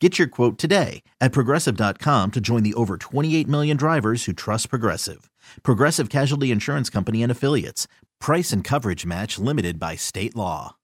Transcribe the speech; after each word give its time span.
Get 0.00 0.16
your 0.16 0.28
quote 0.28 0.58
today 0.58 1.02
at 1.20 1.32
progressive.com 1.32 2.30
to 2.30 2.40
join 2.40 2.62
the 2.62 2.74
over 2.74 2.96
28 2.96 3.48
million 3.48 3.76
drivers 3.76 4.26
who 4.26 4.32
trust 4.32 4.70
Progressive. 4.70 5.28
Progressive 5.64 6.08
Casualty 6.08 6.52
Insurance 6.52 6.88
Company 6.88 7.20
and 7.22 7.32
Affiliates. 7.32 7.88
Price 8.20 8.52
and 8.52 8.62
coverage 8.62 9.04
match 9.04 9.40
limited 9.40 9.80
by 9.80 9.96
state 9.96 10.36
law. 10.36 10.76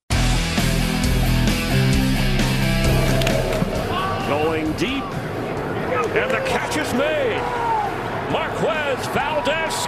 Going 4.26 4.72
deep, 4.72 5.04
and 5.04 6.30
the 6.30 6.42
catch 6.48 6.76
is 6.76 6.92
made. 6.94 7.64
Valdes 8.32 8.63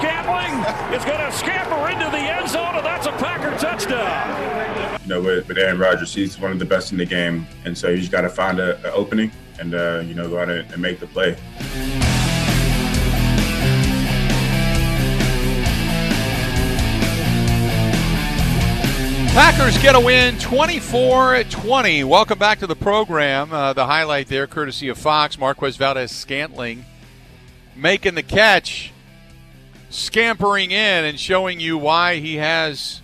Scantling 0.07 0.95
is 0.95 1.05
going 1.05 1.19
to 1.19 1.33
scamper 1.37 1.89
into 1.89 2.09
the 2.11 2.19
end 2.19 2.49
zone, 2.49 2.77
and 2.77 2.87
that's 2.87 3.07
a 3.07 3.13
Packer 3.13 3.51
touchdown. 3.59 5.01
You 5.03 5.09
know, 5.09 5.21
with, 5.21 5.49
with 5.49 5.59
Aaron 5.59 5.79
Rodgers, 5.81 6.15
he's 6.15 6.39
one 6.39 6.53
of 6.53 6.61
the 6.61 6.65
best 6.65 6.93
in 6.93 6.99
the 6.99 7.05
game, 7.05 7.45
and 7.65 7.77
so 7.77 7.89
you 7.89 7.97
just 7.97 8.13
got 8.13 8.21
to 8.21 8.29
find 8.29 8.61
an 8.61 8.79
opening 8.85 9.33
and 9.59 9.75
uh, 9.75 10.05
you 10.07 10.15
know 10.15 10.29
go 10.29 10.39
out 10.39 10.49
and, 10.49 10.71
and 10.73 10.81
make 10.81 11.01
the 11.01 11.09
play. 11.09 11.37
Packers 19.35 19.77
get 19.83 19.97
a 19.97 20.01
win 20.01 20.39
24 20.39 21.43
20. 21.45 22.05
Welcome 22.05 22.39
back 22.39 22.61
to 22.61 22.69
the 22.69 22.77
program. 22.77 23.53
Uh, 23.53 23.73
the 23.73 23.87
highlight 23.87 24.29
there, 24.29 24.47
courtesy 24.47 24.89
of 24.89 24.99
Fox, 24.99 25.37
Marquez 25.37 25.77
Valdes-Scantling 25.77 26.85
making 27.77 28.15
the 28.15 28.23
catch, 28.23 28.93
scampering 29.91 30.71
in, 30.71 31.05
and 31.05 31.19
showing 31.19 31.61
you 31.61 31.79
why 31.79 32.17
he 32.17 32.37
has 32.37 33.01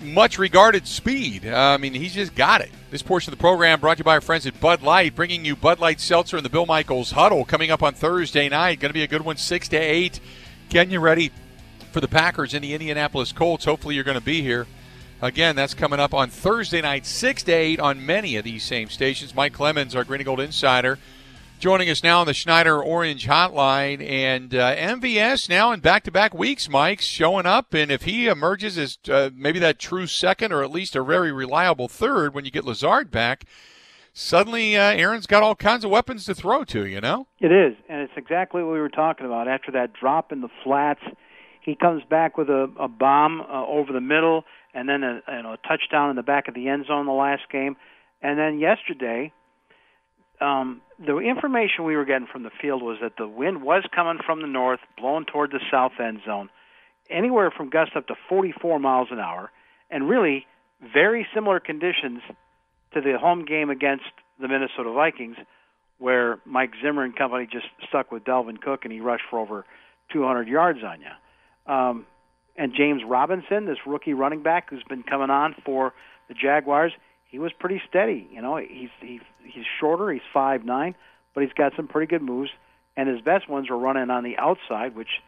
much 0.00 0.38
regarded 0.38 0.86
speed. 0.86 1.46
Uh, 1.46 1.56
I 1.56 1.76
mean, 1.76 1.94
he's 1.94 2.14
just 2.14 2.34
got 2.34 2.60
it. 2.60 2.70
This 2.90 3.02
portion 3.02 3.32
of 3.32 3.38
the 3.38 3.42
program 3.42 3.80
brought 3.80 3.96
to 3.96 4.00
you 4.00 4.04
by 4.04 4.14
our 4.14 4.20
friends 4.20 4.46
at 4.46 4.60
Bud 4.60 4.82
Light, 4.82 5.14
bringing 5.14 5.44
you 5.44 5.56
Bud 5.56 5.78
Light 5.78 6.00
Seltzer 6.00 6.36
and 6.36 6.44
the 6.44 6.50
Bill 6.50 6.66
Michaels 6.66 7.12
Huddle 7.12 7.44
coming 7.44 7.70
up 7.70 7.82
on 7.82 7.94
Thursday 7.94 8.48
night. 8.48 8.80
Going 8.80 8.90
to 8.90 8.94
be 8.94 9.02
a 9.02 9.08
good 9.08 9.22
one, 9.22 9.36
6 9.36 9.68
to 9.68 9.76
8. 9.76 10.20
Getting 10.68 10.92
you 10.92 11.00
ready 11.00 11.32
for 11.92 12.00
the 12.00 12.08
Packers 12.08 12.54
and 12.54 12.62
the 12.62 12.72
Indianapolis 12.74 13.32
Colts. 13.32 13.64
Hopefully, 13.64 13.94
you're 13.94 14.04
going 14.04 14.18
to 14.18 14.24
be 14.24 14.42
here. 14.42 14.66
Again, 15.20 15.56
that's 15.56 15.74
coming 15.74 15.98
up 15.98 16.14
on 16.14 16.30
Thursday 16.30 16.80
night, 16.80 17.04
6 17.04 17.42
to 17.44 17.52
8 17.52 17.80
on 17.80 18.06
many 18.06 18.36
of 18.36 18.44
these 18.44 18.62
same 18.62 18.88
stations. 18.88 19.34
Mike 19.34 19.52
Clemens, 19.52 19.96
our 19.96 20.04
Green 20.04 20.20
and 20.20 20.26
Gold 20.26 20.40
Insider, 20.40 20.98
joining 21.58 21.90
us 21.90 22.02
now 22.02 22.20
on 22.20 22.26
the 22.26 22.34
Schneider 22.34 22.82
Orange 22.82 23.26
Hotline. 23.26 24.06
And 24.06 24.54
uh, 24.54 24.76
MVS 24.76 25.48
now 25.48 25.72
in 25.72 25.80
back 25.80 26.04
to 26.04 26.10
back 26.10 26.32
weeks, 26.32 26.68
Mike's 26.68 27.04
showing 27.04 27.46
up. 27.46 27.74
And 27.74 27.90
if 27.90 28.02
he 28.02 28.26
emerges 28.26 28.78
as 28.78 28.98
uh, 29.10 29.30
maybe 29.34 29.58
that 29.58 29.78
true 29.78 30.06
second 30.06 30.52
or 30.52 30.62
at 30.62 30.70
least 30.70 30.94
a 30.96 31.02
very 31.02 31.32
reliable 31.32 31.88
third 31.88 32.34
when 32.34 32.44
you 32.44 32.50
get 32.50 32.64
Lazard 32.64 33.10
back, 33.10 33.44
suddenly 34.12 34.76
uh, 34.76 34.92
Aaron's 34.92 35.26
got 35.26 35.42
all 35.42 35.54
kinds 35.54 35.84
of 35.84 35.90
weapons 35.90 36.24
to 36.26 36.34
throw 36.34 36.64
to, 36.64 36.86
you 36.86 37.00
know? 37.00 37.26
It 37.40 37.52
is. 37.52 37.76
And 37.88 38.02
it's 38.02 38.12
exactly 38.16 38.62
what 38.62 38.72
we 38.72 38.80
were 38.80 38.88
talking 38.88 39.26
about. 39.26 39.48
After 39.48 39.72
that 39.72 39.92
drop 39.92 40.32
in 40.32 40.40
the 40.40 40.50
flats, 40.62 41.02
he 41.60 41.74
comes 41.74 42.02
back 42.08 42.38
with 42.38 42.48
a, 42.48 42.70
a 42.78 42.88
bomb 42.88 43.40
uh, 43.40 43.66
over 43.66 43.92
the 43.92 44.00
middle 44.00 44.44
and 44.74 44.88
then 44.88 45.02
a, 45.02 45.20
you 45.28 45.42
know, 45.42 45.54
a 45.54 45.68
touchdown 45.68 46.10
in 46.10 46.16
the 46.16 46.22
back 46.22 46.48
of 46.48 46.54
the 46.54 46.68
end 46.68 46.86
zone 46.86 47.06
the 47.06 47.12
last 47.12 47.42
game. 47.50 47.76
And 48.22 48.38
then 48.38 48.58
yesterday, 48.58 49.32
um, 50.40 50.80
the 50.98 51.18
information 51.18 51.84
we 51.84 51.96
were 51.96 52.04
getting 52.04 52.28
from 52.30 52.42
the 52.42 52.50
field 52.60 52.82
was 52.82 52.98
that 53.02 53.16
the 53.16 53.28
wind 53.28 53.62
was 53.62 53.84
coming 53.94 54.18
from 54.24 54.40
the 54.40 54.46
north, 54.46 54.80
blowing 54.96 55.24
toward 55.24 55.50
the 55.50 55.60
south 55.70 55.92
end 56.00 56.20
zone, 56.24 56.48
anywhere 57.10 57.50
from 57.50 57.70
gusts 57.70 57.94
up 57.96 58.06
to 58.08 58.14
44 58.28 58.78
miles 58.78 59.08
an 59.10 59.18
hour, 59.18 59.50
and 59.90 60.08
really 60.08 60.46
very 60.80 61.26
similar 61.34 61.60
conditions 61.60 62.20
to 62.94 63.00
the 63.00 63.18
home 63.18 63.44
game 63.44 63.70
against 63.70 64.04
the 64.40 64.48
Minnesota 64.48 64.92
Vikings, 64.92 65.36
where 65.98 66.38
Mike 66.44 66.72
Zimmer 66.82 67.02
and 67.02 67.16
company 67.16 67.48
just 67.50 67.66
stuck 67.88 68.12
with 68.12 68.24
Dalvin 68.24 68.60
Cook 68.60 68.84
and 68.84 68.92
he 68.92 69.00
rushed 69.00 69.24
for 69.28 69.38
over 69.40 69.64
200 70.12 70.46
yards 70.46 70.80
on 70.84 71.00
you. 71.00 71.72
Um, 71.72 72.06
and 72.56 72.72
James 72.76 73.02
Robinson, 73.06 73.66
this 73.66 73.78
rookie 73.86 74.14
running 74.14 74.42
back 74.42 74.70
who's 74.70 74.82
been 74.88 75.02
coming 75.02 75.30
on 75.30 75.54
for 75.64 75.92
the 76.28 76.34
Jaguars, 76.34 76.92
he 77.28 77.38
was 77.38 77.52
pretty 77.58 77.80
steady. 77.88 78.26
You 78.32 78.42
know, 78.42 78.56
he's 78.56 78.90
he's 79.00 79.20
he's 79.44 79.64
shorter, 79.80 80.10
he's 80.10 80.22
five 80.32 80.64
nine, 80.64 80.94
but 81.34 81.42
he's 81.42 81.52
got 81.52 81.72
some 81.76 81.86
pretty 81.86 82.06
good 82.06 82.22
moves. 82.22 82.50
And 82.96 83.08
his 83.08 83.20
best 83.20 83.48
ones 83.48 83.70
were 83.70 83.78
running 83.78 84.10
on 84.10 84.24
the 84.24 84.36
outside, 84.38 84.96
which 84.96 85.20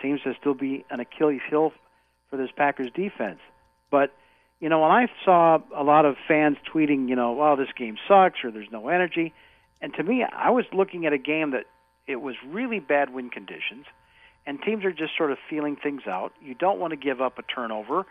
seems 0.00 0.22
to 0.22 0.32
still 0.40 0.54
be 0.54 0.86
an 0.90 1.00
Achilles 1.00 1.42
heel 1.50 1.72
for 2.30 2.38
this 2.38 2.48
Packers 2.56 2.90
defense. 2.94 3.40
But 3.90 4.12
you 4.58 4.68
know, 4.68 4.80
when 4.80 4.90
I 4.90 5.06
saw 5.24 5.58
a 5.76 5.82
lot 5.82 6.06
of 6.06 6.16
fans 6.26 6.56
tweeting, 6.72 7.08
you 7.08 7.16
know, 7.16 7.32
well, 7.32 7.56
this 7.56 7.68
game 7.76 7.96
sucks 8.08 8.38
or 8.44 8.50
there's 8.50 8.70
no 8.72 8.88
energy, 8.88 9.34
and 9.82 9.92
to 9.94 10.02
me, 10.02 10.24
I 10.24 10.50
was 10.50 10.64
looking 10.72 11.06
at 11.06 11.12
a 11.12 11.18
game 11.18 11.50
that 11.50 11.64
it 12.06 12.16
was 12.16 12.34
really 12.46 12.80
bad 12.80 13.12
wind 13.12 13.32
conditions 13.32 13.86
and 14.46 14.60
teams 14.62 14.84
are 14.84 14.92
just 14.92 15.16
sort 15.16 15.30
of 15.30 15.38
feeling 15.48 15.76
things 15.76 16.02
out. 16.06 16.32
You 16.42 16.54
don't 16.54 16.78
want 16.78 16.92
to 16.92 16.96
give 16.96 17.20
up 17.20 17.38
a 17.38 17.42
turnover. 17.42 18.06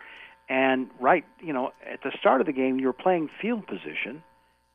And 0.50 0.88
right, 1.00 1.24
you 1.40 1.52
know, 1.52 1.70
at 1.90 2.02
the 2.02 2.10
start 2.18 2.40
of 2.40 2.46
the 2.46 2.52
game, 2.52 2.78
you're 2.78 2.92
playing 2.92 3.30
field 3.40 3.66
position. 3.66 4.22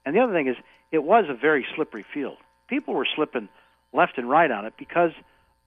And 0.06 0.16
the 0.16 0.22
other 0.22 0.34
thing 0.34 0.48
is, 0.48 0.56
it 0.92 1.04
was 1.04 1.26
a 1.30 1.36
very 1.36 1.66
slippery 1.76 2.06
field. 2.14 2.38
People 2.68 2.94
were 2.94 3.08
slipping 3.16 3.50
left 3.94 4.18
and 4.18 4.30
right 4.30 4.50
on 4.50 4.66
it 4.66 4.74
because 4.80 5.12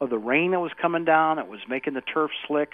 of 0.00 0.10
the 0.10 0.18
rain 0.18 0.52
that 0.52 0.60
was 0.60 0.72
coming 0.80 1.04
down. 1.04 1.38
It 1.38 1.46
was 1.46 1.60
making 1.68 1.94
the 1.94 2.00
turf 2.00 2.30
slick. 2.46 2.72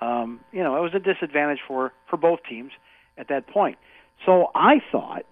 Um, 0.00 0.40
you 0.52 0.62
know, 0.62 0.76
it 0.76 0.80
was 0.80 0.92
a 0.94 0.98
disadvantage 0.98 1.60
for 1.66 1.92
for 2.10 2.16
both 2.16 2.40
teams 2.48 2.72
at 3.16 3.28
that 3.28 3.46
point. 3.46 3.78
So 4.26 4.50
I 4.54 4.80
thought 4.90 5.24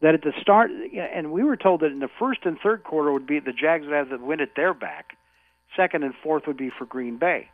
that 0.00 0.14
at 0.14 0.22
the 0.22 0.32
start, 0.40 0.70
and 0.70 1.32
we 1.32 1.44
were 1.44 1.56
told 1.56 1.80
that 1.80 1.92
in 1.92 1.98
the 1.98 2.08
first 2.18 2.40
and 2.44 2.58
third 2.62 2.82
quarter 2.82 3.12
would 3.12 3.26
be 3.26 3.40
the 3.40 3.52
Jags 3.52 3.84
would 3.84 3.94
have 3.94 4.08
the 4.08 4.18
wind 4.18 4.40
at 4.40 4.56
their 4.56 4.72
back 4.72 5.16
Second 5.74 6.04
and 6.04 6.14
fourth 6.22 6.44
would 6.46 6.56
be 6.56 6.70
for 6.70 6.86
Green 6.86 7.18
Bay. 7.18 7.48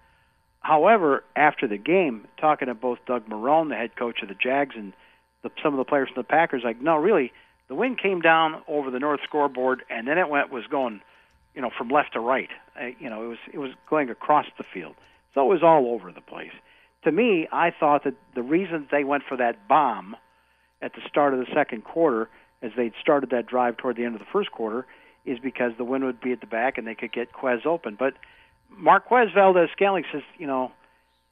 However, 0.63 1.25
after 1.35 1.67
the 1.67 1.77
game, 1.77 2.27
talking 2.41 2.69
to 2.69 2.75
both 2.75 2.99
Doug 3.07 3.29
Marrone, 3.29 3.69
the 3.69 3.75
head 3.75 3.97
coach 3.97 4.23
of 4.23 4.29
the 4.29 4.35
Jags, 4.35 4.75
and 4.77 4.93
the, 5.43 5.51
some 5.63 5.75
of 5.75 5.79
the 5.79 5.85
players 5.85 6.09
from 6.09 6.21
the 6.21 6.27
Packers, 6.27 6.63
like, 6.65 6.81
no, 6.81 6.97
really, 6.97 7.33
the 7.69 7.75
wind 7.75 7.99
came 7.99 8.21
down 8.21 8.63
over 8.69 8.91
the 8.91 9.01
north 9.01 9.21
scoreboard, 9.25 9.83
and 9.91 10.07
then 10.07 10.19
it 10.19 10.29
went 10.29 10.53
was 10.53 10.65
going, 10.71 11.01
you 11.55 11.63
know, 11.63 11.71
from 11.77 11.89
left 11.89 12.13
to 12.13 12.21
right. 12.21 12.51
Uh, 12.81 12.87
you 12.99 13.11
know, 13.11 13.25
it 13.25 13.27
was 13.27 13.39
it 13.53 13.59
was 13.59 13.73
going 13.91 14.09
across 14.09 14.47
the 14.57 14.65
field, 14.65 14.95
so 15.35 15.43
it 15.43 15.49
was 15.53 15.63
all 15.63 15.89
over 15.89 16.13
the 16.13 16.21
place. 16.21 16.53
To 17.05 17.13
me, 17.13 17.49
I 17.51 17.71
thought 17.71 18.05
that 18.05 18.15
the 18.35 18.43
reason 18.43 18.87
they 18.91 19.05
went 19.05 19.25
for 19.29 19.37
that 19.37 19.67
bomb 19.67 20.17
at 20.81 20.93
the 20.95 21.01
start 21.09 21.35
of 21.35 21.41
the 21.41 21.53
second 21.53 21.83
quarter, 21.83 22.29
as 22.63 22.71
they'd 22.77 22.93
started 23.01 23.31
that 23.31 23.47
drive 23.47 23.77
toward 23.77 23.97
the 23.97 24.05
end 24.05 24.15
of 24.15 24.21
the 24.21 24.27
first 24.33 24.53
quarter, 24.53 24.87
is 25.25 25.39
because 25.41 25.73
the 25.77 25.85
wind 25.85 26.05
would 26.05 26.21
be 26.21 26.33
at 26.33 26.41
the 26.41 26.47
back 26.47 26.79
and 26.79 26.87
they 26.87 26.95
could 26.95 27.13
get 27.13 27.33
Quez 27.33 27.67
open. 27.67 27.97
But 27.99 28.15
Marquez 28.79 29.29
Valdes-Scantling 29.35 30.05
says, 30.13 30.23
you 30.39 30.47
know, 30.47 30.73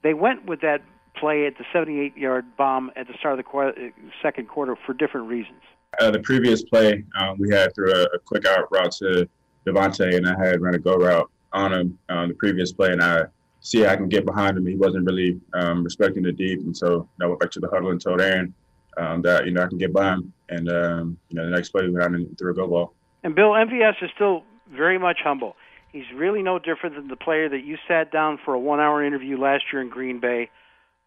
they 0.03 0.13
went 0.13 0.45
with 0.45 0.61
that 0.61 0.81
play 1.15 1.45
at 1.45 1.57
the 1.57 1.65
78 1.73 2.17
yard 2.17 2.45
bomb 2.57 2.91
at 2.95 3.07
the 3.07 3.13
start 3.19 3.37
of 3.37 3.45
the 3.45 3.49
qu- 3.49 3.59
uh, 3.59 3.89
second 4.21 4.47
quarter 4.47 4.75
for 4.85 4.93
different 4.93 5.27
reasons. 5.27 5.61
Uh, 5.99 6.09
the 6.09 6.19
previous 6.19 6.63
play, 6.63 7.03
um, 7.19 7.37
we 7.37 7.53
had 7.53 7.73
through 7.75 7.91
a, 7.91 8.03
a, 8.03 8.19
quick 8.19 8.45
out 8.45 8.71
route 8.71 8.91
to 8.93 9.27
Davante, 9.67 10.15
and 10.15 10.27
I 10.27 10.39
had 10.41 10.61
run 10.61 10.73
a 10.73 10.79
go 10.79 10.95
route 10.95 11.29
on 11.51 11.73
him 11.73 11.99
on 12.09 12.29
the 12.29 12.33
previous 12.33 12.71
play, 12.71 12.91
and 12.91 13.03
I 13.03 13.23
see 13.59 13.85
I 13.85 13.97
can 13.97 14.07
get 14.07 14.25
behind 14.25 14.57
him. 14.57 14.65
He 14.65 14.75
wasn't 14.75 15.05
really 15.05 15.39
um, 15.53 15.83
respecting 15.83 16.23
the 16.23 16.31
deep, 16.31 16.61
and 16.61 16.75
so 16.75 17.07
I 17.21 17.27
went 17.27 17.41
back 17.41 17.51
to 17.51 17.59
the 17.59 17.67
huddle 17.67 17.91
and 17.91 17.99
told 17.99 18.21
Aaron 18.21 18.53
um, 18.97 19.21
that 19.23 19.45
you 19.45 19.51
know 19.51 19.63
I 19.63 19.67
can 19.67 19.77
get 19.77 19.91
by 19.91 20.13
him, 20.13 20.33
and 20.47 20.69
um, 20.69 21.17
you 21.29 21.35
know 21.35 21.45
the 21.45 21.51
next 21.51 21.69
play 21.69 21.83
we 21.83 21.91
went 21.91 22.03
out 22.03 22.11
and 22.13 22.37
threw 22.37 22.51
a 22.51 22.55
go 22.55 22.67
ball. 22.67 22.93
And 23.23 23.35
Bill 23.35 23.51
MVS 23.51 24.01
is 24.01 24.09
still 24.15 24.43
very 24.73 24.97
much 24.97 25.19
humble. 25.23 25.55
He's 25.91 26.05
really 26.15 26.41
no 26.41 26.57
different 26.57 26.95
than 26.95 27.07
the 27.09 27.15
player 27.17 27.49
that 27.49 27.63
you 27.65 27.77
sat 27.87 28.11
down 28.11 28.39
for 28.43 28.53
a 28.53 28.59
one-hour 28.59 29.03
interview 29.03 29.37
last 29.37 29.65
year 29.73 29.81
in 29.81 29.89
Green 29.89 30.19
Bay 30.19 30.49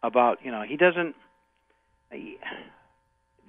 about. 0.02 0.44
You 0.44 0.50
know, 0.50 0.62
he 0.62 0.76
doesn't. 0.76 1.14
He, 2.12 2.38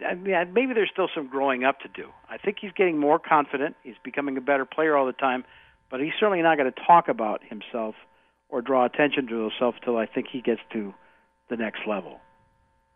I 0.06 0.16
mean, 0.16 0.54
maybe 0.54 0.74
there's 0.74 0.90
still 0.92 1.10
some 1.14 1.28
growing 1.28 1.64
up 1.64 1.82
to 1.82 1.88
do. 1.88 2.10
I 2.30 2.38
think 2.38 2.58
he's 2.60 2.72
getting 2.72 2.98
more 2.98 3.20
confident. 3.20 3.76
He's 3.84 3.96
becoming 4.04 4.38
a 4.38 4.42
better 4.42 4.66
player 4.66 4.96
all 4.96 5.06
the 5.06 5.14
time, 5.14 5.44
but 5.90 6.00
he's 6.00 6.14
certainly 6.20 6.42
not 6.42 6.58
going 6.58 6.72
to 6.72 6.82
talk 6.86 7.08
about 7.08 7.42
himself 7.44 7.96
or 8.50 8.62
draw 8.62 8.86
attention 8.86 9.28
to 9.28 9.36
himself 9.42 9.76
until 9.80 9.98
I 9.98 10.06
think 10.06 10.28
he 10.32 10.42
gets 10.42 10.62
to 10.74 10.94
the 11.50 11.58
next 11.58 11.82
level. 11.88 12.20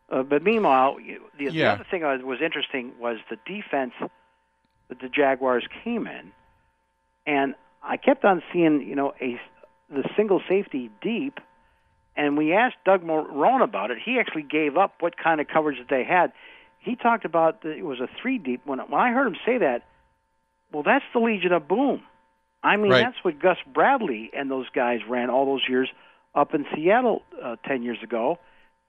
Uh, 0.09 0.23
but 0.23 0.43
meanwhile, 0.43 0.97
the, 1.37 1.45
Yeah. 1.45 1.51
the 1.51 1.65
other 1.67 1.85
thing 1.89 2.01
that 2.01 2.23
was 2.23 2.41
interesting 2.41 2.93
was 2.99 3.17
the 3.29 3.37
defense 3.45 3.93
that 3.99 4.99
the 5.01 5.09
Jaguars 5.09 5.65
came 5.83 6.07
in, 6.07 6.31
and 7.27 7.53
I 7.83 7.97
kept 7.97 8.25
on 8.25 8.41
seeing, 8.51 8.81
you 8.81 8.95
know, 8.95 9.13
a 9.21 9.39
the 9.89 10.07
single 10.15 10.41
safety 10.47 10.89
deep. 11.01 11.39
And 12.15 12.37
we 12.37 12.53
asked 12.53 12.75
Doug 12.85 13.01
Marrone 13.01 13.63
about 13.63 13.91
it. 13.91 13.97
He 14.03 14.19
actually 14.19 14.43
gave 14.43 14.75
up 14.77 14.95
what 14.99 15.15
kind 15.17 15.39
of 15.39 15.47
coverage 15.47 15.77
that 15.79 15.87
they 15.89 16.03
had. 16.03 16.33
He 16.79 16.95
talked 16.95 17.23
about 17.25 17.61
that 17.63 17.71
it 17.77 17.83
was 17.83 17.99
a 17.99 18.07
three 18.21 18.37
deep. 18.37 18.61
When 18.65 18.79
when 18.79 18.99
I 19.01 19.11
heard 19.11 19.27
him 19.27 19.37
say 19.45 19.57
that, 19.59 19.83
well, 20.71 20.83
that's 20.83 21.05
the 21.13 21.19
Legion 21.19 21.53
of 21.53 21.67
Boom. 21.67 22.01
I 22.61 22.75
mean, 22.75 22.91
Right. 22.91 23.03
that's 23.05 23.23
what 23.23 23.39
Gus 23.39 23.57
Bradley 23.73 24.29
and 24.35 24.51
those 24.51 24.67
guys 24.69 24.99
ran 25.07 25.29
all 25.29 25.45
those 25.45 25.63
years 25.69 25.89
up 26.35 26.53
in 26.53 26.65
Seattle 26.75 27.23
uh, 27.41 27.55
ten 27.65 27.83
years 27.83 27.99
ago. 28.03 28.37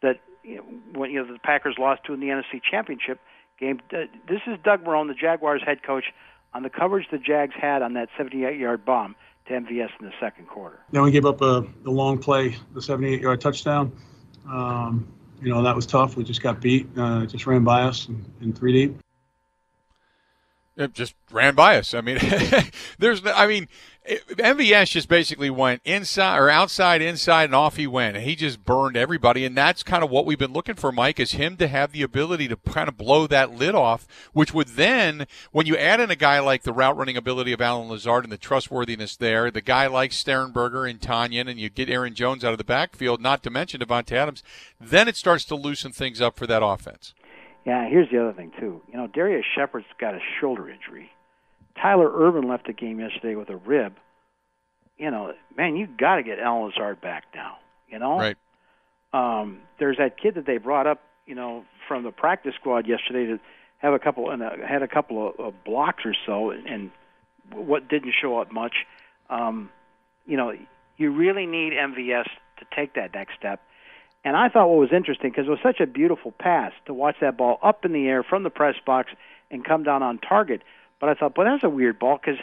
That 0.02 0.19
you 0.42 0.56
know, 0.56 0.64
when 0.98 1.10
you 1.10 1.25
know 1.25 1.32
the 1.32 1.38
Packers 1.38 1.76
lost 1.78 2.04
to 2.04 2.14
in 2.14 2.20
the 2.20 2.26
NFC 2.28 2.60
Championship 2.69 3.20
game. 3.60 3.81
Uh, 3.92 4.06
This 4.28 4.40
is 4.46 4.58
Doug 4.64 4.84
Marrone, 4.84 5.06
the 5.08 5.14
Jaguars 5.14 5.62
head 5.64 5.82
coach, 5.82 6.06
on 6.55 6.62
the 6.62 6.70
coverage 6.70 7.06
the 7.11 7.19
Jags 7.19 7.55
had 7.61 7.82
on 7.82 7.94
that 7.94 8.08
78-yard 8.19 8.85
bomb 8.85 9.14
to 9.47 9.52
MVS 9.52 9.91
in 10.00 10.06
the 10.06 10.12
second 10.20 10.49
quarter. 10.49 10.81
Then 10.93 11.02
we 11.02 11.11
gave 11.11 11.26
up 11.26 11.41
a, 11.41 11.67
the 11.82 11.91
long 11.91 12.19
play, 12.19 12.56
the 12.75 12.82
78 12.82 13.20
yard 13.20 13.41
touchdown. 13.41 13.93
Um, 14.49 15.06
you 15.41 15.49
know, 15.52 15.62
that 15.62 15.75
was 15.75 15.87
tough. 15.87 16.17
We 16.17 16.25
just 16.25 16.43
got 16.43 16.61
beat. 16.61 16.87
Uh, 16.97 17.26
just 17.26 17.47
ran 17.47 17.64
by 17.64 17.82
us 17.82 18.08
in, 18.08 18.25
in 18.41 18.52
three 18.52 18.73
deep. 18.73 18.99
It 20.81 20.94
just 20.94 21.15
ran 21.31 21.55
by 21.55 21.77
us. 21.77 21.93
I 21.93 22.00
mean, 22.00 22.19
there's, 22.99 23.21
I 23.27 23.47
mean, 23.47 23.69
MVS 24.09 24.91
just 24.91 25.09
basically 25.09 25.50
went 25.50 25.82
inside 25.85 26.38
or 26.38 26.49
outside, 26.49 27.03
inside, 27.03 27.44
and 27.44 27.55
off 27.55 27.77
he 27.77 27.87
went. 27.87 28.17
And 28.17 28.25
he 28.25 28.35
just 28.35 28.65
burned 28.65 28.97
everybody. 28.97 29.44
And 29.44 29.55
that's 29.55 29.82
kind 29.82 30.03
of 30.03 30.09
what 30.09 30.25
we've 30.25 30.38
been 30.38 30.55
looking 30.55 30.77
for, 30.77 30.91
Mike, 30.91 31.21
is 31.21 31.32
him 31.32 31.59
to 31.59 31.69
have 31.69 31.93
the 31.93 32.00
ability 32.00 32.49
to 32.49 32.56
kind 32.56 32.88
of 32.88 32.97
blow 32.97 33.27
that 33.27 33.53
lid 33.53 33.75
off, 33.75 34.09
which 34.32 34.55
would 34.55 34.69
then, 34.69 35.27
when 35.53 35.67
you 35.67 35.77
add 35.77 36.00
in 36.00 36.11
a 36.11 36.17
guy 36.17 36.38
like 36.41 36.62
the 36.62 36.73
route 36.73 36.97
running 36.97 37.19
ability 37.19 37.53
of 37.53 37.61
Allen 37.61 37.91
Lazard 37.91 38.25
and 38.25 38.33
the 38.33 38.38
trustworthiness 38.38 39.17
there, 39.17 39.50
the 39.50 39.61
guy 39.61 39.87
like 39.87 40.12
Sternberger 40.12 40.87
and 40.87 40.99
Tonyan, 40.99 41.49
and 41.49 41.61
you 41.61 41.69
get 41.69 41.91
Aaron 41.91 42.15
Jones 42.15 42.43
out 42.43 42.53
of 42.53 42.59
the 42.59 42.65
backfield, 42.65 43.21
not 43.21 43.43
to 43.43 43.50
mention 43.50 43.81
Davante 43.81 44.12
Adams, 44.12 44.43
then 44.81 45.09
it 45.09 45.17
starts 45.17 45.44
to 45.44 45.55
loosen 45.55 45.93
things 45.93 46.23
up 46.23 46.38
for 46.38 46.47
that 46.47 46.65
offense. 46.65 47.12
Yeah, 47.67 47.89
here's 47.89 48.11
the 48.11 48.21
other 48.21 48.33
thing 48.33 48.53
too. 48.59 48.81
You 48.91 48.97
know, 48.97 49.07
Darrius 49.07 49.45
Shepherd's 49.55 49.87
got 49.99 50.15
a 50.15 50.21
shoulder 50.41 50.69
injury. 50.69 51.11
Tyler 51.81 52.11
Ervin 52.11 52.49
left 52.49 52.67
the 52.67 52.73
game 52.73 53.01
yesterday 53.01 53.35
with 53.35 53.49
a 53.51 53.57
rib. 53.57 53.95
You 54.99 55.11
know, 55.11 55.33
man, 55.57 55.77
you 55.77 55.87
got 55.87 56.17
to 56.17 56.23
get 56.23 56.39
Allen 56.39 56.67
Lazard 56.67 57.01
back 57.01 57.25
now. 57.35 57.59
You 57.89 57.99
know, 57.99 58.19
Right. 58.19 58.37
um, 59.12 59.61
there's 59.79 59.97
that 59.99 60.19
kid 60.19 60.35
that 60.35 60.47
they 60.47 60.59
brought 60.59 60.87
up, 60.87 61.01
you 61.27 61.35
know, 61.35 61.65
from 61.89 62.05
the 62.05 62.12
practice 62.12 62.55
squad 62.55 62.87
yesterday 62.87 63.27
to 63.27 63.41
have 63.79 63.93
a 63.95 63.99
couple 63.99 64.31
and 64.31 64.43
uh, 64.43 64.51
had 64.67 64.83
a 64.83 64.89
couple 64.89 65.29
of, 65.29 65.41
of 65.41 65.65
blocks 65.65 66.05
or 66.05 66.15
so, 66.27 66.51
and, 66.51 66.67
and 66.67 66.91
what 67.53 67.89
didn't 67.89 68.15
show 68.21 68.39
up 68.39 68.53
much. 68.53 68.87
Um, 69.29 69.71
you 70.27 70.37
know, 70.37 70.53
you 70.99 71.11
really 71.11 71.47
need 71.47 71.73
MVS 71.73 72.29
to 72.59 72.67
take 72.77 72.95
that 72.95 73.15
next 73.15 73.35
step. 73.39 73.61
And 74.25 74.37
I 74.37 74.49
thought 74.49 74.69
what 74.69 74.78
was 74.78 74.93
interesting 74.93 75.31
because 75.31 75.46
it 75.46 75.50
was 75.50 75.61
such 75.62 75.81
a 75.81 75.87
beautiful 75.87 76.32
pass 76.32 76.72
to 76.87 76.94
watch 76.94 77.17
that 77.20 77.37
ball 77.37 77.58
up 77.62 77.84
in 77.84 77.93
the 77.93 78.06
air 78.06 78.22
from 78.22 78.43
the 78.43 78.50
press 78.50 78.76
box 78.84 79.12
and 79.50 79.64
come 79.64 79.82
down 79.82 80.02
on 80.02 80.19
target. 80.19 80.62
But 81.00 81.08
I 81.08 81.14
thought, 81.14 81.34
boy, 81.34 81.44
that's 81.44 81.64
a 81.64 81.70
weird 81.70 81.99
ball 81.99 82.19
because 82.19 82.38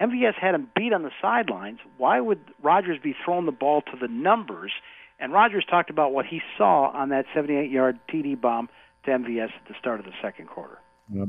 MVS 0.00 0.34
had 0.34 0.54
him 0.54 0.68
beat 0.76 0.92
on 0.92 1.02
the 1.02 1.10
sidelines. 1.20 1.78
Why 1.96 2.20
would 2.20 2.40
Rodgers 2.62 2.98
be 3.02 3.14
throwing 3.24 3.46
the 3.46 3.52
ball 3.52 3.82
to 3.82 3.96
the 3.98 4.08
numbers? 4.08 4.72
And 5.18 5.32
Rodgers 5.32 5.64
talked 5.64 5.88
about 5.88 6.12
what 6.12 6.26
he 6.26 6.42
saw 6.58 6.90
on 6.90 7.08
that 7.10 7.26
78-yard 7.34 7.98
TD 8.08 8.40
bomb 8.40 8.68
to 9.04 9.10
MVS 9.10 9.44
at 9.44 9.68
the 9.68 9.74
start 9.78 10.00
of 10.00 10.06
the 10.06 10.12
second 10.20 10.48
quarter. 10.48 10.78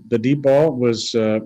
The 0.07 0.17
deep 0.17 0.41
ball 0.41 0.71
was 0.71 1.15
uh, 1.15 1.39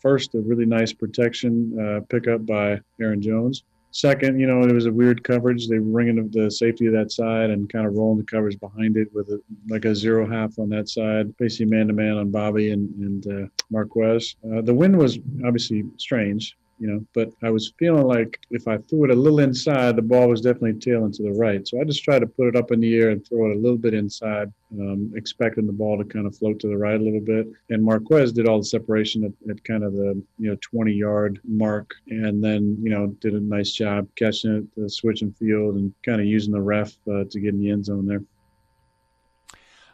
first 0.00 0.34
a 0.34 0.40
really 0.40 0.66
nice 0.66 0.92
protection 0.92 1.78
uh, 1.78 2.00
pickup 2.08 2.46
by 2.46 2.80
Aaron 3.00 3.20
Jones. 3.20 3.64
Second, 3.92 4.38
you 4.38 4.46
know, 4.46 4.62
it 4.62 4.72
was 4.72 4.86
a 4.86 4.92
weird 4.92 5.24
coverage. 5.24 5.66
They 5.66 5.78
were 5.78 5.92
bringing 5.92 6.30
the 6.30 6.50
safety 6.50 6.86
of 6.86 6.92
that 6.92 7.10
side 7.10 7.50
and 7.50 7.68
kind 7.68 7.86
of 7.86 7.94
rolling 7.94 8.18
the 8.18 8.24
coverage 8.24 8.58
behind 8.60 8.96
it 8.96 9.08
with 9.12 9.28
a, 9.28 9.40
like 9.68 9.84
a 9.84 9.94
zero 9.94 10.30
half 10.30 10.58
on 10.58 10.68
that 10.68 10.88
side, 10.88 11.36
basically 11.38 11.66
man 11.66 11.88
to 11.88 11.92
man 11.92 12.16
on 12.16 12.30
Bobby 12.30 12.70
and, 12.70 12.88
and 13.00 13.26
uh, 13.26 13.48
Marquez. 13.70 14.36
Uh, 14.44 14.60
the 14.60 14.74
wind 14.74 14.96
was 14.96 15.18
obviously 15.44 15.84
strange, 15.96 16.56
you 16.80 16.86
know, 16.86 17.04
but 17.14 17.30
I 17.42 17.50
was 17.50 17.74
feeling 17.78 18.06
like 18.06 18.40
if 18.50 18.66
I 18.66 18.78
threw 18.78 19.04
it 19.04 19.10
a 19.10 19.14
little 19.14 19.40
inside, 19.40 19.96
the 19.96 20.02
ball 20.02 20.28
was 20.28 20.40
definitely 20.40 20.80
tailing 20.80 21.12
to 21.12 21.22
the 21.22 21.32
right. 21.32 21.66
So 21.68 21.78
I 21.78 21.84
just 21.84 22.02
tried 22.02 22.20
to 22.20 22.26
put 22.26 22.48
it 22.48 22.56
up 22.56 22.72
in 22.72 22.80
the 22.80 22.96
air 22.96 23.10
and 23.10 23.24
throw 23.26 23.50
it 23.50 23.56
a 23.56 23.60
little 23.60 23.76
bit 23.76 23.92
inside, 23.92 24.50
um, 24.80 25.12
expecting 25.14 25.66
the 25.66 25.74
ball 25.74 25.98
to 25.98 26.04
kind 26.04 26.26
of 26.26 26.34
float 26.34 26.58
to 26.60 26.68
the 26.68 26.76
right 26.78 26.98
a 26.98 27.04
little 27.04 27.20
bit. 27.20 27.48
And 27.68 27.84
Marquez 27.84 28.32
did 28.32 28.48
all 28.48 28.58
the 28.58 28.64
separation 28.64 29.24
at, 29.24 29.50
at 29.50 29.62
kind 29.64 29.84
of 29.84 29.92
the 29.92 30.20
you 30.38 30.50
know 30.50 30.56
20 30.62 30.92
yard 30.92 31.38
mark, 31.44 31.94
and 32.08 32.42
then 32.42 32.78
you 32.82 32.90
know 32.90 33.08
did 33.20 33.34
a 33.34 33.40
nice 33.40 33.72
job 33.72 34.08
catching 34.16 34.68
it, 34.76 34.82
uh, 34.82 34.88
switching 34.88 35.32
field, 35.32 35.76
and 35.76 35.92
kind 36.02 36.20
of 36.20 36.26
using 36.26 36.52
the 36.52 36.62
ref 36.62 36.96
uh, 37.12 37.24
to 37.30 37.40
get 37.40 37.52
in 37.52 37.60
the 37.60 37.70
end 37.70 37.84
zone 37.84 38.06
there. 38.06 38.22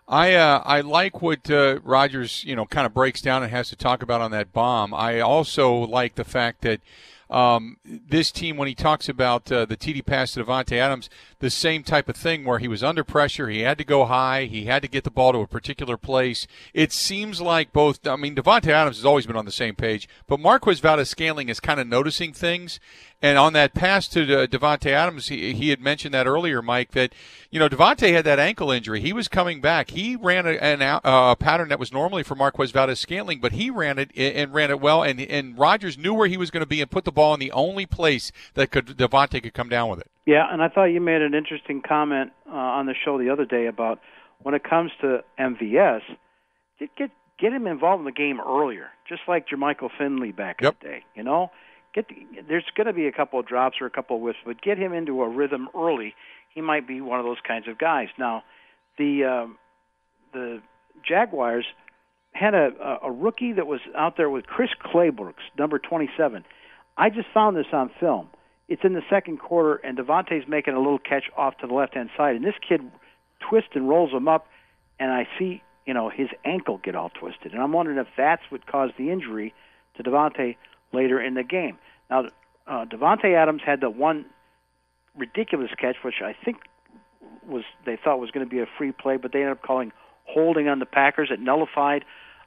I 0.08 0.34
uh, 0.34 0.62
I 0.64 0.82
like 0.82 1.20
what 1.20 1.50
uh, 1.50 1.80
Rodgers 1.82 2.44
you 2.44 2.54
know 2.54 2.66
kind 2.66 2.86
of 2.86 2.94
breaks 2.94 3.20
down 3.20 3.42
and 3.42 3.50
has 3.50 3.68
to 3.70 3.76
talk 3.76 4.02
about 4.02 4.20
on 4.20 4.30
that 4.30 4.52
bomb. 4.52 4.94
I 4.94 5.20
also 5.20 5.74
like 5.74 6.14
the 6.14 6.24
fact 6.24 6.62
that 6.62 6.80
um, 7.28 7.78
this 7.84 8.30
team, 8.30 8.56
when 8.56 8.68
he 8.68 8.74
talks 8.74 9.08
about 9.08 9.50
uh, 9.50 9.64
the 9.64 9.76
TD 9.76 10.06
pass 10.06 10.32
to 10.32 10.44
Davante 10.44 10.76
Adams, 10.76 11.10
the 11.40 11.50
same 11.50 11.82
type 11.82 12.08
of 12.08 12.16
thing 12.16 12.44
where 12.44 12.60
he 12.60 12.68
was 12.68 12.84
under 12.84 13.02
pressure, 13.02 13.48
he 13.48 13.60
had 13.60 13.78
to 13.78 13.84
go 13.84 14.04
high, 14.04 14.44
he 14.44 14.66
had 14.66 14.82
to 14.82 14.88
get 14.88 15.02
the 15.02 15.10
ball 15.10 15.32
to 15.32 15.40
a 15.40 15.46
particular 15.46 15.96
place. 15.96 16.46
It 16.72 16.92
seems 16.92 17.40
like 17.40 17.72
both. 17.72 18.06
I 18.06 18.16
mean, 18.16 18.36
Davante 18.36 18.68
Adams 18.68 18.98
has 18.98 19.04
always 19.04 19.26
been 19.26 19.36
on 19.36 19.44
the 19.44 19.52
same 19.52 19.74
page, 19.74 20.08
but 20.28 20.38
Marquez 20.38 20.78
Valdes-Scantling 20.80 21.48
is 21.48 21.58
kind 21.58 21.80
of 21.80 21.88
noticing 21.88 22.32
things. 22.32 22.78
And 23.22 23.38
on 23.38 23.54
that 23.54 23.72
pass 23.72 24.08
to 24.08 24.42
uh, 24.42 24.46
Davante 24.46 24.90
Adams, 24.90 25.28
he, 25.28 25.54
he 25.54 25.70
had 25.70 25.80
mentioned 25.80 26.12
that 26.12 26.26
earlier, 26.26 26.60
Mike, 26.60 26.90
that 26.92 27.14
you 27.50 27.58
know 27.58 27.68
Davante 27.68 28.12
had 28.12 28.24
that 28.26 28.38
ankle 28.38 28.70
injury. 28.70 29.00
He 29.00 29.12
was 29.14 29.26
coming 29.26 29.60
back. 29.62 29.90
He 29.90 30.16
ran 30.16 30.46
a, 30.46 30.50
an, 30.50 30.82
uh, 30.82 31.00
a 31.02 31.34
pattern 31.34 31.70
that 31.70 31.78
was 31.78 31.92
normally 31.92 32.22
for 32.22 32.34
Marquez 32.34 32.72
Valdes-Scantling, 32.72 33.40
but 33.40 33.52
he 33.52 33.70
ran 33.70 33.98
it 33.98 34.10
and 34.16 34.52
ran 34.52 34.70
it 34.70 34.80
well. 34.80 35.02
And 35.02 35.18
and 35.20 35.58
Rodgers 35.58 35.96
knew 35.96 36.12
where 36.12 36.28
he 36.28 36.36
was 36.36 36.50
going 36.50 36.60
to 36.62 36.68
be 36.68 36.82
and 36.82 36.90
put 36.90 37.04
the 37.04 37.12
ball 37.12 37.32
in 37.32 37.40
the 37.40 37.52
only 37.52 37.86
place 37.86 38.32
that 38.52 38.70
could 38.70 38.86
Davante 38.86 39.42
could 39.42 39.54
come 39.54 39.70
down 39.70 39.88
with 39.88 40.00
it. 40.00 40.10
Yeah, 40.26 40.46
and 40.52 40.62
I 40.62 40.68
thought 40.68 40.84
you 40.84 41.00
made 41.00 41.22
an 41.22 41.32
interesting 41.34 41.80
comment 41.80 42.32
uh, 42.50 42.54
on 42.54 42.84
the 42.86 42.94
show 43.04 43.16
the 43.18 43.30
other 43.30 43.46
day 43.46 43.66
about 43.66 43.98
when 44.42 44.54
it 44.54 44.62
comes 44.62 44.90
to 45.00 45.24
MVS, 45.40 46.02
get 46.78 46.94
get 46.96 47.10
get 47.38 47.52
him 47.52 47.66
involved 47.66 48.00
in 48.00 48.04
the 48.04 48.12
game 48.12 48.40
earlier, 48.46 48.88
just 49.08 49.22
like 49.26 49.48
Jermichael 49.48 49.90
Finley 49.96 50.32
back 50.32 50.60
Yep. 50.60 50.76
in 50.82 50.88
the 50.88 50.94
day. 50.96 51.04
You 51.14 51.22
know, 51.22 51.50
get 51.96 52.06
there's 52.48 52.64
going 52.76 52.86
to 52.86 52.92
be 52.92 53.08
a 53.08 53.12
couple 53.12 53.40
of 53.40 53.46
drops 53.46 53.78
or 53.80 53.86
a 53.86 53.90
couple 53.90 54.16
of 54.16 54.22
whiffs, 54.22 54.38
but 54.44 54.60
get 54.62 54.78
him 54.78 54.92
into 54.92 55.22
a 55.22 55.28
rhythm 55.28 55.68
early. 55.74 56.14
He 56.54 56.60
might 56.60 56.86
be 56.86 57.00
one 57.00 57.18
of 57.18 57.24
those 57.24 57.40
kinds 57.46 57.66
of 57.68 57.78
guys. 57.78 58.08
Now, 58.18 58.44
the 58.98 59.24
um, 59.24 59.58
the 60.32 60.62
Jaguars 61.06 61.66
had 62.32 62.54
a, 62.54 62.98
a 63.02 63.10
rookie 63.10 63.52
that 63.54 63.66
was 63.66 63.80
out 63.96 64.16
there 64.16 64.28
with 64.28 64.46
Chris 64.46 64.70
Claybrooks, 64.84 65.42
number 65.58 65.78
27. 65.78 66.44
I 66.96 67.08
just 67.08 67.28
found 67.32 67.56
this 67.56 67.66
on 67.72 67.90
film. 67.98 68.28
It's 68.68 68.82
in 68.84 68.92
the 68.92 69.02
second 69.08 69.38
quarter, 69.38 69.76
and 69.76 69.96
Davante's 69.96 70.46
making 70.46 70.74
a 70.74 70.78
little 70.78 70.98
catch 70.98 71.24
off 71.36 71.56
to 71.58 71.66
the 71.66 71.72
left 71.72 71.94
hand 71.94 72.10
side, 72.16 72.36
and 72.36 72.44
this 72.44 72.54
kid 72.68 72.82
twists 73.48 73.70
and 73.74 73.88
rolls 73.88 74.12
him 74.12 74.28
up, 74.28 74.46
and 75.00 75.10
I 75.10 75.26
see 75.38 75.62
you 75.86 75.94
know 75.94 76.10
his 76.10 76.28
ankle 76.44 76.78
get 76.82 76.94
all 76.94 77.10
twisted, 77.10 77.52
and 77.52 77.62
I'm 77.62 77.72
wondering 77.72 77.98
if 77.98 78.08
that's 78.16 78.42
what 78.50 78.66
caused 78.66 78.94
the 78.98 79.10
injury 79.10 79.54
to 79.96 80.02
Davante 80.02 80.56
later 80.96 81.20
in 81.20 81.34
the 81.34 81.44
game. 81.44 81.78
Now, 82.10 82.24
uh, 82.66 82.84
Davante 82.86 83.34
Adams 83.34 83.62
had 83.64 83.80
the 83.80 83.90
one 83.90 84.26
ridiculous 85.16 85.70
catch, 85.78 85.96
which 86.02 86.16
I 86.22 86.34
think 86.44 86.58
was 87.46 87.62
they 87.84 87.96
thought 88.02 88.18
was 88.18 88.30
going 88.30 88.44
to 88.44 88.50
be 88.50 88.60
a 88.60 88.66
free 88.78 88.92
play, 88.92 89.16
but 89.16 89.32
they 89.32 89.40
ended 89.40 89.58
up 89.58 89.62
calling 89.62 89.92
holding 90.24 90.68
on 90.68 90.78
the 90.78 90.86
Packers. 90.86 91.28
It 91.30 91.40
nullified 91.40 92.04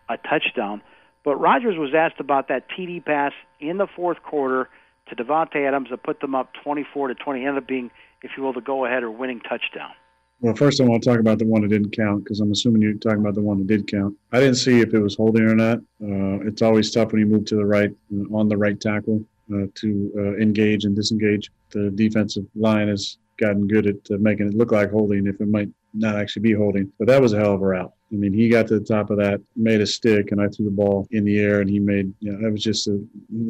a 0.09 0.17
touchdown. 0.17 0.81
But 1.23 1.35
Rodgers 1.35 1.75
was 1.77 1.91
asked 1.95 2.19
about 2.19 2.47
that 2.47 2.67
TD 2.69 3.05
pass 3.05 3.33
in 3.59 3.77
the 3.77 3.87
fourth 3.87 4.21
quarter 4.23 4.69
to 5.09 5.15
Davante 5.15 5.67
Adams 5.67 5.89
that 5.91 6.03
put 6.03 6.21
them 6.21 6.35
up 6.35 6.51
24 6.63 7.09
to 7.09 7.15
20. 7.15 7.45
Ended 7.45 7.63
up 7.63 7.67
being, 7.67 7.91
if 8.23 8.31
you 8.37 8.43
will, 8.43 8.53
the 8.53 8.61
go-ahead 8.61 9.03
or 9.03 9.11
winning 9.11 9.39
touchdown. 9.41 9.91
Well, 10.41 10.55
first 10.55 10.79
I 10.79 10.85
want 10.85 11.03
to 11.03 11.09
talk 11.09 11.19
about 11.19 11.37
the 11.37 11.45
one 11.45 11.61
that 11.63 11.67
didn't 11.67 11.91
count 11.91 12.23
because 12.23 12.39
I'm 12.39 12.51
assuming 12.51 12.81
you're 12.81 12.93
talking 12.93 13.19
about 13.19 13.35
the 13.35 13.41
one 13.41 13.57
that 13.59 13.67
did 13.67 13.87
count. 13.87 14.15
I 14.31 14.39
didn't 14.39 14.55
see 14.55 14.79
if 14.79 14.93
it 14.93 14.99
was 14.99 15.15
holding 15.15 15.43
or 15.43 15.55
not. 15.55 15.79
Uh, 16.01 16.39
it's 16.47 16.61
always 16.61 16.91
tough 16.91 17.11
when 17.11 17.19
you 17.19 17.27
move 17.27 17.45
to 17.45 17.55
the 17.55 17.65
right 17.65 17.91
on 18.33 18.47
the 18.47 18.57
right 18.57 18.79
tackle. 18.79 19.25
uh, 19.53 19.65
to 19.75 20.11
uh, 20.17 20.37
engage 20.37 20.85
and 20.85 20.95
disengage. 20.95 21.51
The 21.71 21.91
defensive 21.91 22.45
line 22.55 22.87
has 22.87 23.17
gotten 23.37 23.67
good 23.67 23.87
at 23.87 23.95
uh, 24.11 24.17
making 24.19 24.47
it 24.47 24.53
look 24.53 24.71
like 24.71 24.91
holding 24.91 25.27
if 25.27 25.39
it 25.41 25.47
might 25.47 25.69
not 25.93 26.15
actually 26.15 26.43
be 26.43 26.53
holding. 26.53 26.91
But 26.99 27.07
that 27.07 27.21
was 27.21 27.33
a 27.33 27.39
hell 27.39 27.53
of 27.53 27.61
a 27.61 27.65
route. 27.65 27.93
I 28.11 28.15
mean, 28.15 28.33
he 28.33 28.49
got 28.49 28.67
to 28.67 28.79
the 28.79 28.85
top 28.85 29.11
of 29.11 29.17
that, 29.17 29.39
made 29.55 29.81
a 29.81 29.87
stick, 29.87 30.31
and 30.31 30.41
I 30.41 30.47
threw 30.47 30.65
the 30.65 30.71
ball 30.71 31.07
in 31.11 31.23
the 31.23 31.39
air, 31.39 31.61
and 31.61 31.69
he 31.69 31.79
made. 31.79 32.11
You 32.19 32.31
know, 32.31 32.41
that 32.41 32.51
was 32.51 32.63
just 32.63 32.87
a 32.87 32.99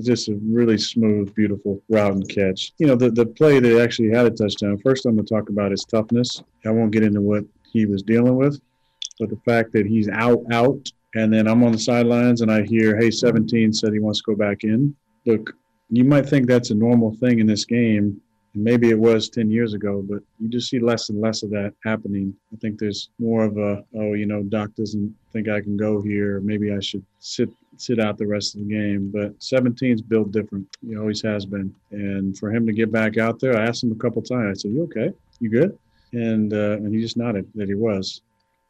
just 0.01 0.27
a 0.27 0.37
really 0.43 0.77
smooth, 0.77 1.33
beautiful 1.33 1.81
route 1.89 2.13
and 2.13 2.27
catch. 2.27 2.73
You 2.77 2.87
know, 2.87 2.95
the 2.95 3.09
the 3.09 3.25
play 3.25 3.59
that 3.59 3.81
actually 3.81 4.09
had 4.09 4.25
a 4.25 4.31
touchdown. 4.31 4.77
First, 4.79 5.05
I'm 5.05 5.15
going 5.15 5.25
to 5.25 5.33
talk 5.33 5.49
about 5.49 5.71
his 5.71 5.85
toughness. 5.85 6.43
I 6.65 6.71
won't 6.71 6.91
get 6.91 7.03
into 7.03 7.21
what 7.21 7.45
he 7.71 7.85
was 7.85 8.03
dealing 8.03 8.35
with, 8.35 8.59
but 9.19 9.29
the 9.29 9.39
fact 9.45 9.71
that 9.73 9.85
he's 9.85 10.09
out, 10.09 10.39
out, 10.51 10.91
and 11.15 11.31
then 11.31 11.47
I'm 11.47 11.63
on 11.63 11.71
the 11.71 11.79
sidelines 11.79 12.41
and 12.41 12.51
I 12.51 12.63
hear, 12.63 12.97
"Hey, 12.97 13.11
17 13.11 13.71
said 13.71 13.93
he 13.93 13.99
wants 13.99 14.19
to 14.19 14.31
go 14.31 14.35
back 14.35 14.65
in." 14.65 14.93
Look, 15.25 15.55
you 15.89 16.03
might 16.03 16.27
think 16.27 16.47
that's 16.47 16.71
a 16.71 16.75
normal 16.75 17.15
thing 17.15 17.39
in 17.39 17.47
this 17.47 17.65
game, 17.65 18.19
maybe 18.53 18.89
it 18.89 18.99
was 18.99 19.29
10 19.29 19.49
years 19.49 19.73
ago, 19.73 20.03
but 20.07 20.21
you 20.39 20.49
just 20.49 20.69
see 20.69 20.79
less 20.79 21.09
and 21.09 21.21
less 21.21 21.43
of 21.43 21.49
that 21.51 21.73
happening. 21.83 22.33
I 22.53 22.57
think 22.57 22.79
there's 22.79 23.09
more 23.19 23.43
of 23.43 23.57
a, 23.57 23.83
oh, 23.95 24.13
you 24.13 24.25
know, 24.25 24.43
Doc 24.43 24.71
doesn't 24.75 25.15
think 25.31 25.49
I 25.49 25.61
can 25.61 25.77
go 25.77 26.01
here. 26.01 26.39
Maybe 26.41 26.73
I 26.73 26.79
should 26.79 27.05
sit 27.19 27.49
sit 27.77 27.99
out 27.99 28.17
the 28.17 28.27
rest 28.27 28.55
of 28.55 28.61
the 28.61 28.67
game. 28.67 29.09
But 29.09 29.39
17's 29.39 30.01
built 30.01 30.31
different. 30.31 30.67
He 30.85 30.97
always 30.97 31.21
has 31.21 31.45
been. 31.45 31.73
And 31.91 32.37
for 32.37 32.51
him 32.51 32.65
to 32.65 32.73
get 32.73 32.91
back 32.91 33.17
out 33.17 33.39
there, 33.39 33.57
I 33.57 33.65
asked 33.65 33.83
him 33.83 33.91
a 33.91 33.95
couple 33.95 34.21
times. 34.21 34.59
I 34.59 34.61
said, 34.61 34.71
"You 34.71 34.83
okay? 34.83 35.13
You 35.39 35.49
good?" 35.49 35.77
And 36.11 36.53
uh, 36.53 36.77
and 36.77 36.93
he 36.93 37.01
just 37.01 37.17
nodded 37.17 37.47
that 37.55 37.67
he 37.67 37.75
was. 37.75 38.21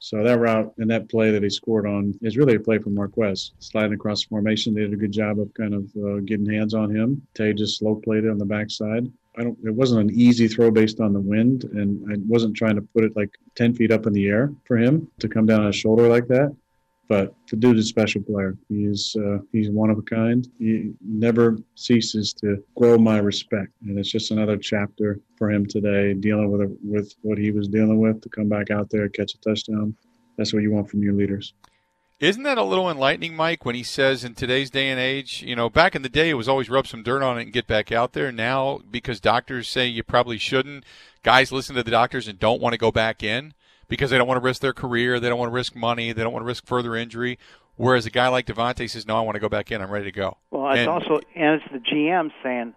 So 0.01 0.23
that 0.23 0.39
route 0.39 0.73
and 0.77 0.89
that 0.89 1.09
play 1.09 1.29
that 1.31 1.43
he 1.43 1.49
scored 1.49 1.85
on 1.85 2.17
is 2.21 2.37
really 2.37 2.55
a 2.55 2.59
play 2.59 2.77
for 2.77 2.89
Marquez. 2.89 3.51
Sliding 3.59 3.93
across 3.93 4.23
the 4.23 4.29
formation, 4.29 4.73
they 4.73 4.81
did 4.81 4.93
a 4.93 4.97
good 4.97 5.11
job 5.11 5.39
of 5.39 5.53
kind 5.53 5.73
of 5.73 5.83
uh, 5.97 6.19
getting 6.21 6.49
hands 6.49 6.73
on 6.73 6.95
him. 6.95 7.21
Tay 7.33 7.51
just 7.51 7.79
slow 7.79 7.95
played 7.95 8.23
it 8.23 8.29
on 8.29 8.37
the 8.37 8.45
backside. 8.45 9.11
I 9.37 9.43
don't. 9.43 9.57
It 9.63 9.73
wasn't 9.73 10.09
an 10.09 10.19
easy 10.19 10.47
throw 10.47 10.71
based 10.71 10.99
on 10.99 11.13
the 11.13 11.19
wind, 11.19 11.63
and 11.63 12.11
I 12.11 12.17
wasn't 12.27 12.55
trying 12.55 12.75
to 12.75 12.81
put 12.81 13.03
it 13.03 13.15
like 13.15 13.37
ten 13.55 13.73
feet 13.73 13.91
up 13.91 14.07
in 14.07 14.13
the 14.13 14.27
air 14.27 14.51
for 14.65 14.77
him 14.77 15.09
to 15.19 15.29
come 15.29 15.45
down 15.45 15.61
on 15.61 15.67
his 15.67 15.75
shoulder 15.75 16.07
like 16.07 16.27
that. 16.27 16.55
But 17.07 17.33
the 17.49 17.57
dude 17.57 17.77
is 17.77 17.85
a 17.85 17.87
special 17.87 18.21
player. 18.21 18.57
He's 18.69 19.15
uh, 19.15 19.39
he's 19.51 19.69
one 19.69 19.89
of 19.89 19.97
a 19.97 20.01
kind. 20.03 20.47
He 20.59 20.93
never 21.01 21.57
ceases 21.75 22.33
to 22.33 22.63
grow 22.75 22.97
my 22.97 23.17
respect, 23.17 23.71
and 23.81 23.97
it's 23.97 24.11
just 24.11 24.31
another 24.31 24.57
chapter 24.57 25.19
for 25.35 25.49
him 25.51 25.65
today, 25.65 26.13
dealing 26.13 26.51
with 26.51 26.77
with 26.83 27.13
what 27.21 27.37
he 27.37 27.51
was 27.51 27.67
dealing 27.67 27.99
with 27.99 28.21
to 28.21 28.29
come 28.29 28.49
back 28.49 28.71
out 28.71 28.89
there 28.89 29.09
catch 29.09 29.33
a 29.33 29.39
touchdown. 29.39 29.95
That's 30.37 30.53
what 30.53 30.63
you 30.63 30.71
want 30.71 30.89
from 30.89 31.01
your 31.01 31.13
leaders. 31.13 31.53
Isn't 32.19 32.43
that 32.43 32.57
a 32.57 32.63
little 32.63 32.91
enlightening, 32.91 33.33
Mike, 33.33 33.63
when 33.63 33.75
he 33.75 33.83
says 33.83 34.25
in 34.25 34.35
today's 34.35 34.69
day 34.69 34.89
and 34.89 34.99
age, 34.99 35.41
you 35.41 35.55
know, 35.55 35.69
back 35.69 35.95
in 35.95 36.01
the 36.01 36.09
day 36.09 36.29
it 36.29 36.33
was 36.33 36.49
always 36.49 36.69
rub 36.69 36.85
some 36.85 37.01
dirt 37.01 37.23
on 37.23 37.39
it 37.39 37.43
and 37.43 37.53
get 37.53 37.65
back 37.65 37.93
out 37.93 38.11
there. 38.11 38.29
Now, 38.29 38.81
because 38.91 39.21
doctors 39.21 39.69
say 39.69 39.87
you 39.87 40.03
probably 40.03 40.37
shouldn't, 40.37 40.83
guys 41.23 41.53
listen 41.53 41.77
to 41.77 41.83
the 41.83 41.91
doctors 41.91 42.27
and 42.27 42.37
don't 42.37 42.61
want 42.61 42.73
to 42.73 42.77
go 42.77 42.91
back 42.91 43.23
in 43.23 43.53
because 43.87 44.09
they 44.09 44.17
don't 44.17 44.27
want 44.27 44.37
to 44.37 44.43
risk 44.43 44.61
their 44.61 44.73
career, 44.73 45.17
they 45.17 45.29
don't 45.29 45.39
want 45.39 45.49
to 45.49 45.53
risk 45.53 45.77
money, 45.77 46.11
they 46.11 46.21
don't 46.21 46.33
want 46.33 46.43
to 46.43 46.47
risk 46.47 46.65
further 46.65 46.93
injury. 46.93 47.39
Whereas 47.77 48.05
a 48.05 48.09
guy 48.09 48.27
like 48.27 48.45
Davante 48.45 48.89
says, 48.89 49.07
"No, 49.07 49.15
I 49.15 49.21
want 49.21 49.35
to 49.35 49.39
go 49.39 49.47
back 49.47 49.71
in. 49.71 49.81
I'm 49.81 49.89
ready 49.89 50.03
to 50.03 50.11
go." 50.11 50.35
Well, 50.51 50.69
it's 50.71 50.79
and, 50.79 50.89
also 50.89 51.21
and 51.33 51.61
it's 51.61 51.71
the 51.71 51.79
GM 51.79 52.29
saying, 52.43 52.73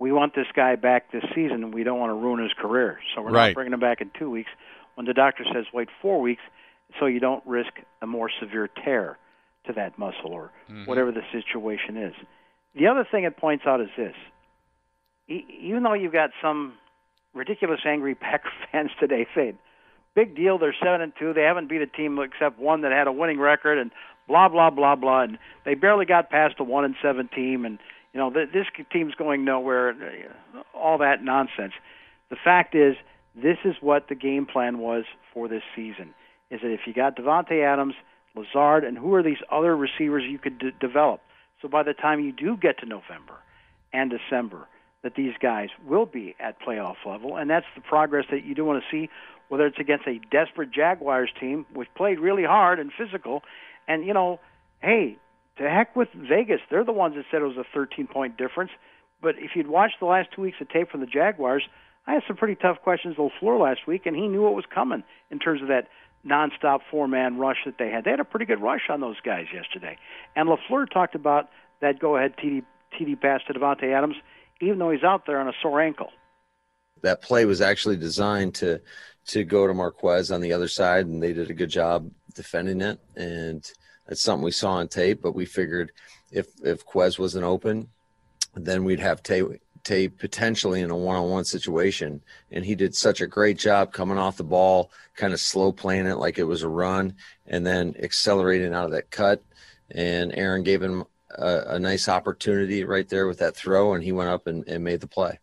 "We 0.00 0.10
want 0.10 0.34
this 0.34 0.48
guy 0.56 0.74
back 0.74 1.12
this 1.12 1.22
season. 1.36 1.70
We 1.70 1.84
don't 1.84 2.00
want 2.00 2.10
to 2.10 2.14
ruin 2.14 2.42
his 2.42 2.52
career, 2.54 2.98
so 3.14 3.22
we're 3.22 3.30
right. 3.30 3.50
not 3.50 3.54
bringing 3.54 3.72
him 3.72 3.78
back 3.78 4.00
in 4.00 4.10
two 4.18 4.30
weeks." 4.30 4.50
When 4.96 5.06
the 5.06 5.14
doctor 5.14 5.44
says, 5.54 5.66
"Wait 5.72 5.88
four 6.02 6.20
weeks," 6.20 6.42
so 6.98 7.06
you 7.06 7.20
don't 7.20 7.44
risk 7.46 7.72
a 8.02 8.06
more 8.06 8.30
severe 8.40 8.68
tear 8.84 9.18
to 9.66 9.72
that 9.72 9.98
muscle 9.98 10.32
or 10.32 10.50
mm-hmm. 10.70 10.84
whatever 10.84 11.12
the 11.12 11.22
situation 11.32 11.96
is. 11.96 12.14
The 12.74 12.86
other 12.86 13.06
thing 13.10 13.24
it 13.24 13.36
points 13.36 13.64
out 13.66 13.80
is 13.80 13.88
this: 13.96 14.14
e- 15.28 15.44
even 15.62 15.82
though 15.82 15.94
you've 15.94 16.12
got 16.12 16.30
some 16.42 16.74
ridiculous 17.34 17.80
angry 17.86 18.14
Packer 18.14 18.50
fans 18.70 18.90
today 18.98 19.26
saying, 19.34 19.58
"Big 20.14 20.36
deal, 20.36 20.58
they're 20.58 20.74
seven 20.82 21.00
and 21.00 21.12
two, 21.18 21.32
they 21.32 21.42
haven't 21.42 21.68
beat 21.68 21.82
a 21.82 21.86
team 21.86 22.18
except 22.18 22.58
one 22.58 22.82
that 22.82 22.92
had 22.92 23.06
a 23.06 23.12
winning 23.12 23.38
record," 23.38 23.78
and 23.78 23.90
blah 24.28 24.48
blah 24.48 24.70
blah 24.70 24.96
blah, 24.96 25.22
and 25.22 25.38
they 25.64 25.74
barely 25.74 26.04
got 26.04 26.30
past 26.30 26.56
a 26.58 26.64
one 26.64 26.84
and 26.84 26.94
seven 27.02 27.28
team, 27.28 27.64
and 27.64 27.78
you 28.12 28.18
know 28.18 28.30
th- 28.30 28.50
this 28.52 28.66
team's 28.92 29.14
going 29.14 29.44
nowhere. 29.44 29.94
All 30.74 30.98
that 30.98 31.22
nonsense. 31.22 31.72
The 32.30 32.36
fact 32.42 32.74
is, 32.74 32.96
this 33.34 33.58
is 33.64 33.76
what 33.80 34.08
the 34.08 34.14
game 34.14 34.46
plan 34.46 34.78
was 34.78 35.04
for 35.32 35.46
this 35.46 35.62
season 35.76 36.14
is 36.54 36.60
that 36.62 36.72
if 36.72 36.80
you 36.86 36.94
got 36.94 37.16
Davante 37.16 37.64
Adams, 37.64 37.94
Lazard, 38.36 38.84
and 38.84 38.96
who 38.96 39.14
are 39.14 39.22
these 39.22 39.42
other 39.50 39.76
receivers 39.76 40.22
you 40.28 40.38
could 40.38 40.58
d- 40.58 40.70
develop? 40.80 41.20
So 41.60 41.68
by 41.68 41.82
the 41.82 41.94
time 41.94 42.20
you 42.20 42.32
do 42.32 42.56
get 42.56 42.78
to 42.78 42.86
November 42.86 43.34
and 43.92 44.10
December, 44.10 44.68
that 45.02 45.14
these 45.16 45.34
guys 45.40 45.68
will 45.86 46.06
be 46.06 46.34
at 46.40 46.60
playoff 46.60 46.96
level, 47.04 47.36
and 47.36 47.50
that's 47.50 47.66
the 47.74 47.80
progress 47.80 48.26
that 48.30 48.44
you 48.44 48.54
do 48.54 48.64
want 48.64 48.82
to 48.82 48.90
see. 48.90 49.10
Whether 49.48 49.66
it's 49.66 49.78
against 49.78 50.06
a 50.06 50.18
desperate 50.30 50.70
Jaguars 50.70 51.30
team, 51.38 51.66
which 51.74 51.88
played 51.94 52.18
really 52.18 52.44
hard 52.44 52.80
and 52.80 52.90
physical, 52.96 53.42
and 53.86 54.06
you 54.06 54.14
know, 54.14 54.40
hey, 54.80 55.18
to 55.58 55.68
heck 55.68 55.94
with 55.94 56.08
Vegas. 56.14 56.60
They're 56.70 56.84
the 56.84 56.92
ones 56.92 57.14
that 57.16 57.24
said 57.30 57.42
it 57.42 57.46
was 57.46 57.56
a 57.56 57.66
13 57.74 58.06
point 58.06 58.36
difference. 58.36 58.70
But 59.22 59.36
if 59.38 59.50
you'd 59.54 59.68
watched 59.68 60.00
the 60.00 60.06
last 60.06 60.30
two 60.34 60.42
weeks 60.42 60.58
of 60.60 60.68
tape 60.68 60.90
from 60.90 61.00
the 61.00 61.06
Jaguars, 61.06 61.64
I 62.06 62.14
had 62.14 62.22
some 62.26 62.36
pretty 62.36 62.56
tough 62.56 62.82
questions 62.82 63.16
with 63.16 63.32
LaFleur 63.40 63.60
last 63.60 63.86
week, 63.86 64.06
and 64.06 64.14
he 64.14 64.28
knew 64.28 64.42
what 64.42 64.54
was 64.54 64.66
coming 64.72 65.02
in 65.30 65.38
terms 65.38 65.62
of 65.62 65.68
that 65.68 65.88
nonstop 66.26 66.80
four 66.90 67.08
man 67.08 67.38
rush 67.38 67.58
that 67.66 67.78
they 67.78 67.90
had. 67.90 68.04
They 68.04 68.10
had 68.10 68.20
a 68.20 68.24
pretty 68.24 68.46
good 68.46 68.60
rush 68.60 68.88
on 68.88 69.00
those 69.00 69.20
guys 69.24 69.46
yesterday. 69.52 69.98
And 70.36 70.48
LaFleur 70.48 70.90
talked 70.90 71.14
about 71.14 71.50
that 71.80 71.98
go 71.98 72.16
ahead 72.16 72.34
TD, 72.36 72.62
TD 72.98 73.20
pass 73.20 73.40
to 73.46 73.54
Davante 73.54 73.92
Adams, 73.92 74.16
even 74.60 74.78
though 74.78 74.90
he's 74.90 75.04
out 75.04 75.26
there 75.26 75.38
on 75.38 75.48
a 75.48 75.52
sore 75.60 75.80
ankle. 75.80 76.10
That 77.02 77.22
play 77.22 77.44
was 77.44 77.60
actually 77.60 77.96
designed 77.96 78.54
to 78.56 78.80
to 79.26 79.44
go 79.44 79.66
to 79.66 79.74
Marquez 79.74 80.30
on 80.30 80.40
the 80.40 80.52
other 80.52 80.68
side, 80.68 81.06
and 81.06 81.22
they 81.22 81.32
did 81.32 81.50
a 81.50 81.54
good 81.54 81.70
job 81.70 82.10
defending 82.34 82.80
it. 82.80 83.00
And 83.16 83.64
that's 84.06 84.22
something 84.22 84.44
we 84.44 84.50
saw 84.50 84.72
on 84.72 84.88
tape, 84.88 85.22
but 85.22 85.34
we 85.34 85.44
figured 85.44 85.92
if 86.30 86.48
if 86.62 86.86
Quez 86.86 87.18
wasn't 87.18 87.44
open, 87.44 87.88
then 88.54 88.84
we'd 88.84 89.00
have 89.00 89.22
Tay 89.22 89.42
Tay 89.84 90.08
potentially 90.08 90.80
in 90.80 90.90
a 90.90 90.96
one-on-one 90.96 91.44
situation, 91.44 92.22
and 92.50 92.64
he 92.64 92.74
did 92.74 92.94
such 92.94 93.20
a 93.20 93.26
great 93.26 93.58
job 93.58 93.92
coming 93.92 94.18
off 94.18 94.38
the 94.38 94.44
ball, 94.44 94.90
kind 95.14 95.32
of 95.32 95.40
slow 95.40 95.70
playing 95.70 96.06
it 96.06 96.16
like 96.16 96.38
it 96.38 96.44
was 96.44 96.62
a 96.62 96.68
run, 96.68 97.14
and 97.46 97.66
then 97.66 97.94
accelerating 98.02 98.74
out 98.74 98.86
of 98.86 98.92
that 98.92 99.10
cut. 99.10 99.42
And 99.90 100.32
Aaron 100.34 100.62
gave 100.62 100.82
him 100.82 101.04
a, 101.30 101.64
a 101.68 101.78
nice 101.78 102.08
opportunity 102.08 102.84
right 102.84 103.08
there 103.08 103.26
with 103.26 103.38
that 103.38 103.54
throw, 103.54 103.94
and 103.94 104.02
he 104.02 104.12
went 104.12 104.30
up 104.30 104.46
and, 104.46 104.66
and 104.66 104.82
made 104.82 105.00
the 105.00 105.06
play. 105.06 105.38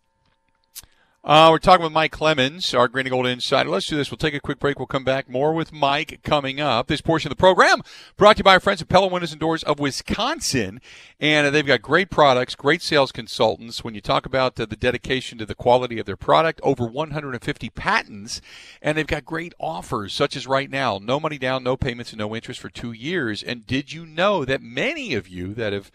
Uh, 1.24 1.50
we're 1.52 1.60
talking 1.60 1.84
with 1.84 1.94
Mike 1.94 2.12
Clemens, 2.12 2.74
our 2.74 2.88
Green 2.88 3.06
and 3.06 3.12
Gold 3.12 3.28
Insider. 3.28 3.70
Let's 3.70 3.86
do 3.86 3.96
this. 3.96 4.10
We'll 4.10 4.18
take 4.18 4.34
a 4.34 4.40
quick 4.40 4.58
break. 4.58 4.80
We'll 4.80 4.88
come 4.88 5.04
back. 5.04 5.30
More 5.30 5.54
with 5.54 5.72
Mike 5.72 6.22
coming 6.24 6.60
up. 6.60 6.88
This 6.88 7.00
portion 7.00 7.32
of 7.32 7.38
the 7.38 7.40
program 7.40 7.84
brought 8.18 8.38
to 8.38 8.40
you 8.40 8.44
by 8.44 8.56
our 8.56 8.60
friends 8.60 8.82
at 8.82 8.90
Pella 8.90 9.06
Windows 9.06 9.32
and 9.32 9.40
Doors 9.40 9.62
of 9.62 9.78
Wisconsin. 9.78 10.82
And 11.20 11.54
they've 11.54 11.64
got 11.64 11.84
great 11.84 12.10
products, 12.10 12.56
great 12.56 12.82
sales 12.82 13.12
consultants. 13.12 13.84
When 13.84 13.94
you 13.94 14.02
talk 14.02 14.26
about 14.26 14.56
the, 14.56 14.66
the 14.66 14.76
dedication 14.76 15.38
to 15.38 15.46
the 15.46 15.54
quality 15.54 16.00
of 16.00 16.08
their 16.08 16.18
product, 16.18 16.60
over 16.64 16.88
150 16.88 17.70
patents. 17.70 18.42
And 18.82 18.98
they've 18.98 19.06
got 19.06 19.24
great 19.24 19.54
offers, 19.60 20.14
such 20.14 20.36
as 20.36 20.48
right 20.48 20.72
now 20.72 21.00
no 21.00 21.20
money 21.20 21.38
down, 21.38 21.64
no 21.64 21.78
payments, 21.78 22.12
and 22.12 22.18
no 22.18 22.36
interest 22.36 22.60
for 22.60 22.70
two 22.70 22.94
years. 22.94 23.44
And 23.44 23.68
did 23.68 23.94
you 23.94 24.08
know 24.08 24.44
that 24.44 24.64
many 24.64 25.14
of 25.14 25.28
you 25.28 25.54
that 25.54 25.72
have 25.72 25.92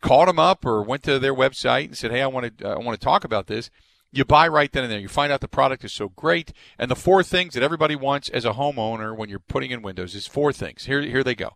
called 0.00 0.28
them 0.28 0.38
up 0.38 0.64
or 0.64 0.80
went 0.80 1.02
to 1.02 1.18
their 1.18 1.34
website 1.34 1.86
and 1.86 1.98
said, 1.98 2.12
hey, 2.12 2.22
I 2.22 2.28
want 2.28 2.56
to, 2.58 2.70
uh, 2.70 2.74
I 2.76 2.78
want 2.78 3.00
to 3.00 3.04
talk 3.04 3.24
about 3.24 3.48
this– 3.48 3.68
you 4.14 4.24
buy 4.24 4.48
right 4.48 4.70
then 4.70 4.84
and 4.84 4.92
there. 4.92 4.98
You 4.98 5.08
find 5.08 5.32
out 5.32 5.40
the 5.40 5.48
product 5.48 5.84
is 5.84 5.92
so 5.92 6.08
great. 6.10 6.52
And 6.78 6.90
the 6.90 6.96
four 6.96 7.22
things 7.22 7.54
that 7.54 7.62
everybody 7.62 7.96
wants 7.96 8.28
as 8.28 8.44
a 8.44 8.52
homeowner 8.52 9.16
when 9.16 9.28
you're 9.28 9.38
putting 9.38 9.70
in 9.70 9.82
windows 9.82 10.14
is 10.14 10.26
four 10.26 10.52
things. 10.52 10.84
Here, 10.84 11.02
here 11.02 11.24
they 11.24 11.34
go. 11.34 11.50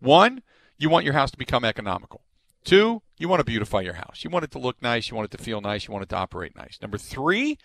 One, 0.00 0.42
you 0.76 0.88
want 0.88 1.04
your 1.04 1.14
house 1.14 1.30
to 1.30 1.38
become 1.38 1.64
economical. 1.64 2.22
Two, 2.64 3.02
you 3.16 3.28
want 3.28 3.40
to 3.40 3.44
beautify 3.44 3.80
your 3.80 3.94
house. 3.94 4.24
You 4.24 4.30
want 4.30 4.44
it 4.44 4.50
to 4.52 4.58
look 4.58 4.82
nice. 4.82 5.10
You 5.10 5.16
want 5.16 5.32
it 5.32 5.36
to 5.36 5.42
feel 5.42 5.60
nice. 5.60 5.86
You 5.86 5.92
want 5.92 6.02
it 6.02 6.08
to 6.10 6.16
operate 6.16 6.56
nice. 6.56 6.78
Number 6.82 6.98
three, 6.98 7.58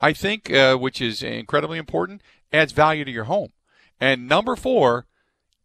I 0.00 0.12
think, 0.12 0.52
uh, 0.52 0.76
which 0.76 1.00
is 1.00 1.22
incredibly 1.22 1.78
important, 1.78 2.22
adds 2.52 2.72
value 2.72 3.04
to 3.04 3.10
your 3.10 3.24
home. 3.24 3.52
And 4.00 4.28
number 4.28 4.56
four, 4.56 5.06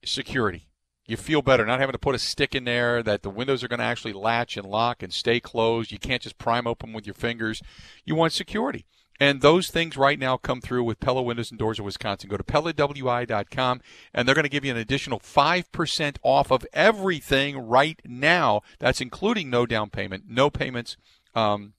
security 0.05 0.67
you 1.05 1.17
feel 1.17 1.41
better 1.41 1.65
not 1.65 1.79
having 1.79 1.93
to 1.93 1.99
put 1.99 2.15
a 2.15 2.19
stick 2.19 2.55
in 2.55 2.63
there 2.63 3.03
that 3.03 3.21
the 3.21 3.29
windows 3.29 3.63
are 3.63 3.67
going 3.67 3.79
to 3.79 3.85
actually 3.85 4.13
latch 4.13 4.57
and 4.57 4.65
lock 4.65 5.03
and 5.03 5.13
stay 5.13 5.39
closed 5.39 5.91
you 5.91 5.99
can't 5.99 6.21
just 6.21 6.37
prime 6.37 6.67
open 6.67 6.93
with 6.93 7.05
your 7.05 7.15
fingers 7.15 7.61
you 8.05 8.15
want 8.15 8.33
security 8.33 8.85
and 9.21 9.41
those 9.41 9.69
things 9.69 9.97
right 9.97 10.17
now 10.17 10.35
come 10.35 10.61
through 10.61 10.83
with 10.83 10.99
Pella 10.99 11.21
Windows 11.21 11.51
and 11.51 11.59
Doors 11.59 11.77
of 11.77 11.85
Wisconsin. 11.85 12.27
Go 12.27 12.37
to 12.37 12.43
PellaWI.com 12.43 13.81
and 14.15 14.27
they're 14.27 14.33
going 14.33 14.45
to 14.45 14.49
give 14.49 14.65
you 14.65 14.71
an 14.71 14.77
additional 14.77 15.19
5% 15.19 16.17
off 16.23 16.51
of 16.51 16.65
everything 16.73 17.59
right 17.59 18.01
now. 18.03 18.61
That's 18.79 18.99
including 18.99 19.51
no 19.51 19.67
down 19.67 19.91
payment, 19.91 20.23
no 20.27 20.49
payments 20.49 20.97
um, 21.35 21.73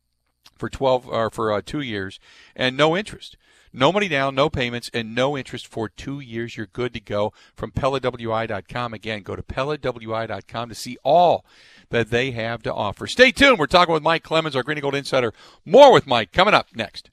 for 0.56 0.68
12 0.68 1.08
or 1.08 1.30
for 1.30 1.52
uh, 1.52 1.60
two 1.64 1.80
years, 1.80 2.20
and 2.54 2.76
no 2.76 2.96
interest. 2.96 3.36
No 3.72 3.90
money 3.90 4.08
down, 4.08 4.34
no 4.34 4.50
payments, 4.50 4.90
and 4.92 5.14
no 5.14 5.36
interest 5.36 5.66
for 5.66 5.88
two 5.88 6.20
years. 6.20 6.56
You're 6.56 6.66
good 6.66 6.92
to 6.92 7.00
go 7.00 7.32
from 7.54 7.70
PellaWI.com. 7.70 8.92
Again, 8.92 9.22
go 9.22 9.34
to 9.34 9.42
PellaWI.com 9.42 10.68
to 10.68 10.74
see 10.74 10.98
all 11.02 11.46
that 11.88 12.10
they 12.10 12.32
have 12.32 12.62
to 12.64 12.74
offer. 12.74 13.06
Stay 13.06 13.32
tuned. 13.32 13.58
We're 13.58 13.66
talking 13.66 13.94
with 13.94 14.02
Mike 14.02 14.22
Clemens, 14.22 14.54
our 14.54 14.62
Green 14.62 14.76
and 14.76 14.82
Gold 14.82 14.94
Insider. 14.94 15.32
More 15.64 15.90
with 15.92 16.06
Mike 16.06 16.32
coming 16.32 16.54
up 16.54 16.68
next. 16.74 17.10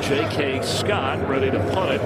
J.K. 0.00 0.62
Scott 0.62 1.28
ready 1.28 1.50
to 1.50 1.58
punt 1.72 1.92
it 1.92 1.98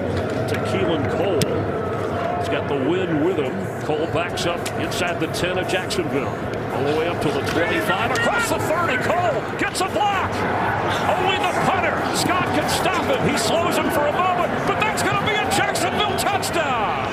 to 0.49 0.54
Keelan 0.66 1.11
Cole. 1.16 2.38
He's 2.38 2.49
got 2.49 2.68
the 2.68 2.76
win 2.88 3.25
with 3.25 3.38
him. 3.38 3.83
Cole 3.83 4.07
backs 4.12 4.47
up 4.47 4.61
inside 4.80 5.21
the 5.21 5.26
10 5.28 5.59
of 5.59 5.68
Jacksonville. 5.68 6.58
All 6.78 6.85
the 6.85 6.97
way 6.97 7.08
up 7.08 7.20
to 7.23 7.28
the 7.28 7.40
25, 7.40 8.11
across 8.12 8.50
the 8.50 8.58
30. 8.61 9.02
Cole 9.02 9.58
gets 9.58 9.80
a 9.80 9.88
block. 9.88 10.30
Only 11.11 11.37
the 11.38 11.52
punter. 11.66 12.16
Scott 12.16 12.44
can 12.54 12.70
stop 12.70 13.04
him. 13.04 13.28
He 13.28 13.37
slows 13.37 13.76
him 13.76 13.90
for 13.90 14.06
a 14.06 14.12
moment, 14.12 14.52
but 14.64 14.78
that's 14.78 15.02
going 15.02 15.16
to 15.16 15.25
be 15.26 15.32
a 15.32 15.50
Jacksonville 15.56 16.16
touchdown. 16.16 17.08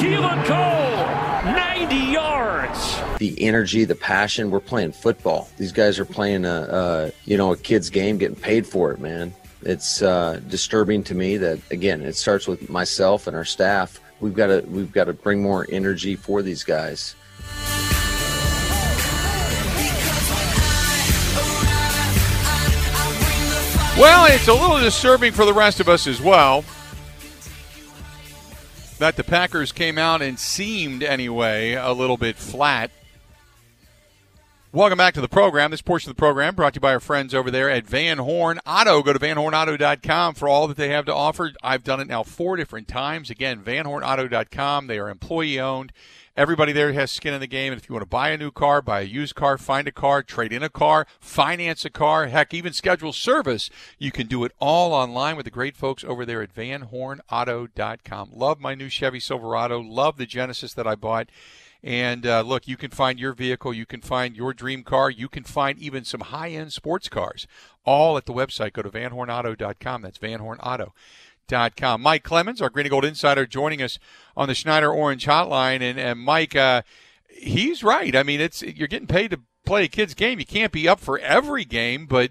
Keelan 0.00 0.42
Cole, 0.46 1.52
90 1.52 1.94
yards. 1.94 3.02
the 3.18 3.36
energy, 3.42 3.84
the 3.84 3.94
passion. 3.94 4.50
We're 4.50 4.60
playing 4.60 4.92
football. 4.92 5.46
These 5.58 5.72
guys 5.72 5.98
are 5.98 6.06
playing 6.06 6.46
a, 6.46 6.62
a 6.70 7.12
you 7.26 7.36
know 7.36 7.52
a 7.52 7.56
kid's 7.58 7.90
game, 7.90 8.16
getting 8.16 8.34
paid 8.34 8.66
for 8.66 8.92
it, 8.92 8.98
man. 8.98 9.34
It's 9.60 10.00
uh, 10.00 10.40
disturbing 10.48 11.02
to 11.04 11.14
me 11.14 11.36
that 11.36 11.58
again, 11.70 12.00
it 12.00 12.16
starts 12.16 12.48
with 12.48 12.70
myself 12.70 13.26
and 13.26 13.36
our 13.36 13.44
staff. 13.44 14.00
We've 14.20 14.32
got 14.32 14.46
to 14.46 14.64
we've 14.68 14.90
got 14.90 15.04
to 15.04 15.12
bring 15.12 15.42
more 15.42 15.66
energy 15.68 16.16
for 16.16 16.40
these 16.40 16.64
guys. 16.64 17.14
Well, 23.98 24.24
it's 24.24 24.48
a 24.48 24.54
little 24.54 24.80
disturbing 24.80 25.32
for 25.32 25.44
the 25.44 25.52
rest 25.52 25.78
of 25.78 25.88
us 25.88 26.06
as 26.06 26.20
well 26.20 26.64
that 28.98 29.16
the 29.16 29.24
Packers 29.24 29.70
came 29.70 29.98
out 29.98 30.22
and 30.22 30.38
seemed, 30.38 31.02
anyway, 31.02 31.72
a 31.72 31.92
little 31.92 32.16
bit 32.16 32.36
flat. 32.36 32.90
Welcome 34.74 34.96
back 34.96 35.12
to 35.12 35.20
the 35.20 35.28
program. 35.28 35.70
This 35.70 35.82
portion 35.82 36.08
of 36.08 36.16
the 36.16 36.18
program 36.18 36.54
brought 36.54 36.72
to 36.72 36.78
you 36.78 36.80
by 36.80 36.94
our 36.94 37.00
friends 37.00 37.34
over 37.34 37.50
there 37.50 37.68
at 37.68 37.86
Van 37.86 38.16
Horn 38.16 38.58
Auto. 38.66 39.02
Go 39.02 39.12
to 39.12 39.18
vanhornauto.com 39.18 40.32
for 40.32 40.48
all 40.48 40.66
that 40.66 40.78
they 40.78 40.88
have 40.88 41.04
to 41.04 41.14
offer. 41.14 41.52
I've 41.62 41.84
done 41.84 42.00
it 42.00 42.06
now 42.06 42.22
four 42.22 42.56
different 42.56 42.88
times. 42.88 43.28
Again, 43.28 43.60
vanhornauto.com. 43.62 44.86
They 44.86 44.98
are 44.98 45.10
employee 45.10 45.60
owned. 45.60 45.92
Everybody 46.38 46.72
there 46.72 46.90
has 46.94 47.10
skin 47.10 47.34
in 47.34 47.40
the 47.40 47.46
game. 47.46 47.74
And 47.74 47.82
if 47.82 47.86
you 47.86 47.94
want 47.94 48.04
to 48.04 48.08
buy 48.08 48.30
a 48.30 48.38
new 48.38 48.50
car, 48.50 48.80
buy 48.80 49.02
a 49.02 49.04
used 49.04 49.34
car, 49.34 49.58
find 49.58 49.86
a 49.86 49.92
car, 49.92 50.22
trade 50.22 50.54
in 50.54 50.62
a 50.62 50.70
car, 50.70 51.06
finance 51.20 51.84
a 51.84 51.90
car, 51.90 52.28
heck, 52.28 52.54
even 52.54 52.72
schedule 52.72 53.12
service, 53.12 53.68
you 53.98 54.10
can 54.10 54.26
do 54.26 54.42
it 54.42 54.52
all 54.58 54.94
online 54.94 55.36
with 55.36 55.44
the 55.44 55.50
great 55.50 55.76
folks 55.76 56.02
over 56.02 56.24
there 56.24 56.40
at 56.40 56.54
vanhornauto.com. 56.54 58.30
Love 58.32 58.58
my 58.58 58.74
new 58.74 58.88
Chevy 58.88 59.20
Silverado. 59.20 59.80
Love 59.80 60.16
the 60.16 60.24
Genesis 60.24 60.72
that 60.72 60.86
I 60.86 60.94
bought. 60.94 61.28
And 61.84 62.26
uh, 62.26 62.42
look, 62.42 62.68
you 62.68 62.76
can 62.76 62.90
find 62.90 63.18
your 63.18 63.32
vehicle, 63.32 63.74
you 63.74 63.86
can 63.86 64.00
find 64.00 64.36
your 64.36 64.54
dream 64.54 64.84
car, 64.84 65.10
you 65.10 65.28
can 65.28 65.42
find 65.42 65.78
even 65.78 66.04
some 66.04 66.20
high 66.20 66.50
end 66.50 66.72
sports 66.72 67.08
cars, 67.08 67.46
all 67.84 68.16
at 68.16 68.26
the 68.26 68.32
website. 68.32 68.72
Go 68.72 68.82
to 68.82 68.90
vanhornauto.com. 68.90 70.02
That's 70.02 70.18
vanhornauto.com. 70.18 72.02
Mike 72.02 72.22
Clemens, 72.22 72.62
our 72.62 72.70
Green 72.70 72.86
and 72.86 72.90
Gold 72.90 73.04
Insider, 73.04 73.46
joining 73.46 73.82
us 73.82 73.98
on 74.36 74.48
the 74.48 74.54
Schneider 74.54 74.92
Orange 74.92 75.26
Hotline. 75.26 75.82
And, 75.82 75.98
and 75.98 76.20
Mike, 76.20 76.54
uh, 76.54 76.82
he's 77.28 77.82
right. 77.82 78.14
I 78.14 78.22
mean, 78.22 78.40
it's 78.40 78.62
you're 78.62 78.88
getting 78.88 79.08
paid 79.08 79.32
to 79.32 79.40
play 79.66 79.84
a 79.84 79.88
kid's 79.88 80.14
game. 80.14 80.38
You 80.38 80.46
can't 80.46 80.72
be 80.72 80.88
up 80.88 81.00
for 81.00 81.18
every 81.18 81.64
game, 81.64 82.06
but 82.06 82.30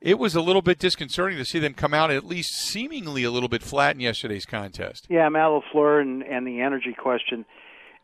it 0.00 0.18
was 0.18 0.36
a 0.36 0.40
little 0.40 0.62
bit 0.62 0.78
disconcerting 0.78 1.38
to 1.38 1.44
see 1.44 1.58
them 1.58 1.74
come 1.74 1.94
out 1.94 2.10
at 2.10 2.24
least 2.24 2.54
seemingly 2.54 3.24
a 3.24 3.30
little 3.30 3.48
bit 3.48 3.62
flat 3.62 3.96
in 3.96 4.00
yesterday's 4.00 4.46
contest. 4.46 5.06
Yeah, 5.08 5.28
Matt 5.30 5.48
LaFleur 5.48 6.00
and, 6.00 6.22
and 6.22 6.46
the 6.46 6.60
energy 6.60 6.94
question. 6.96 7.44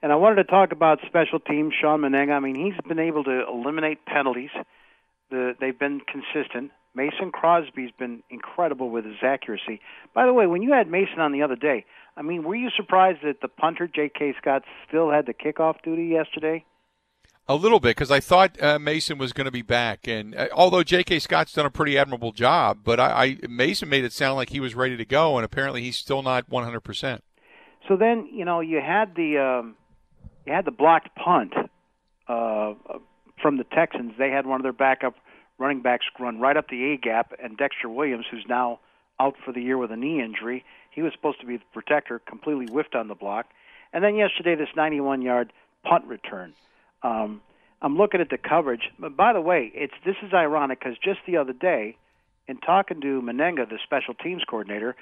And 0.03 0.13
I 0.13 0.17
wanted 0.17 0.37
to 0.37 0.45
talk 0.45 0.73
about 0.73 1.01
special 1.07 1.41
teams, 1.41 1.75
Shawn 1.79 2.01
Mennenga. 2.01 2.33
I 2.33 2.41
mean, 2.41 2.55
he's 2.55 2.89
been 2.89 2.99
able 2.99 3.25
to 3.25 3.45
eliminate 3.47 4.07
penalties. 4.07 4.51
The, 5.31 5.55
they've 5.61 5.79
been 5.79 6.01
consistent. 6.01 6.71
Mason 6.95 7.31
Crosby's 7.31 7.91
been 7.99 8.23
incredible 8.31 8.91
with 8.91 9.05
his 9.05 9.17
accuracy. 9.23 9.81
By 10.15 10.27
the 10.27 10.33
way, 10.33 10.47
when 10.47 10.63
you 10.63 10.73
had 10.73 10.91
Mason 10.91 11.21
on 11.21 11.33
the 11.33 11.43
other 11.43 11.55
day, 11.55 11.85
I 12.17 12.23
mean, 12.23 12.43
were 12.43 12.57
you 12.57 12.71
surprised 12.75 13.19
that 13.23 13.41
the 13.41 13.49
punter, 13.49 13.87
J.K. 13.87 14.35
Scott, 14.41 14.65
still 14.89 15.11
had 15.11 15.27
the 15.27 15.35
kickoff 15.35 15.83
duty 15.85 16.07
yesterday? 16.07 16.65
A 17.49 17.55
little 17.55 17.81
bit 17.81 17.97
because 17.97 18.11
I 18.11 18.21
thought 18.21 18.61
uh, 18.63 18.79
Mason 18.79 19.19
was 19.19 19.33
going 19.33 19.45
to 19.45 19.51
be 19.51 19.63
back, 19.63 20.07
and 20.07 20.37
uh, 20.37 20.49
although 20.53 20.83
J.K. 20.83 21.19
Scott's 21.19 21.53
done 21.53 21.67
a 21.67 21.71
pretty 21.71 21.99
admirable 21.99 22.33
job, 22.33 22.81
but 22.85 23.01
I, 23.01 23.25
I 23.25 23.39
Mason 23.49 23.89
made 23.89 24.05
it 24.05 24.13
sound 24.13 24.37
like 24.37 24.51
he 24.51 24.61
was 24.61 24.75
ready 24.75 24.97
to 24.97 25.05
go, 25.05 25.37
and 25.37 25.45
apparently 25.45 25.83
he's 25.83 25.97
still 25.97 26.23
not 26.23 26.49
100 26.49 26.81
percent. 26.81 27.25
So 27.89 27.97
then, 27.97 28.29
you 28.33 28.45
know, 28.45 28.61
you 28.61 28.81
had 28.81 29.17
the 29.17 29.39
um, 29.39 29.77
you 30.51 30.57
had 30.57 30.65
the 30.65 30.73
blocked 30.73 31.15
punt 31.15 31.55
uh, 32.27 32.75
from 33.41 33.57
the 33.57 33.65
Texans. 33.65 34.15
They 34.19 34.31
had 34.31 34.47
one 34.47 34.59
of 34.59 34.65
their 34.65 34.73
backup 34.73 35.15
running 35.59 35.81
backs 35.81 36.05
run 36.19 36.41
right 36.41 36.57
up 36.57 36.69
the 36.69 36.93
A 36.93 36.97
gap, 36.97 37.33
and 37.41 37.57
Dexter 37.57 37.89
Williams, 37.89 38.25
who's 38.29 38.45
now 38.49 38.81
out 39.21 39.37
for 39.45 39.53
the 39.53 39.61
year 39.61 39.79
with 39.79 39.93
a 39.93 39.97
knee 39.97 40.21
injury, 40.21 40.65
he 40.91 41.03
was 41.03 41.13
supposed 41.13 41.39
to 41.41 41.47
be 41.47 41.59
the 41.59 41.63
protector, 41.73 42.19
completely 42.19 42.67
whiffed 42.67 42.97
on 42.97 43.07
the 43.07 43.15
block. 43.15 43.47
And 43.93 44.03
then 44.03 44.17
yesterday, 44.17 44.57
this 44.57 44.71
91-yard 44.77 45.53
punt 45.85 46.07
return. 46.07 46.55
Um, 47.05 47.43
I'm 47.81 47.97
looking 47.97 48.21
at 48.21 48.31
the 48.31 48.39
coverage. 48.39 48.91
But 48.99 49.17
by 49.17 49.33
the 49.33 49.41
way, 49.41 49.71
it's 49.73 49.95
this 50.05 50.17
is 50.23 50.33
ironic 50.35 50.81
because 50.81 50.99
just 50.99 51.21
the 51.29 51.37
other 51.37 51.53
day, 51.53 51.97
in 52.49 52.59
talking 52.59 53.01
to 53.03 53.23
Mennenga, 53.23 53.69
the 53.69 53.79
special 53.85 54.15
teams 54.15 54.43
coordinator, 54.49 54.97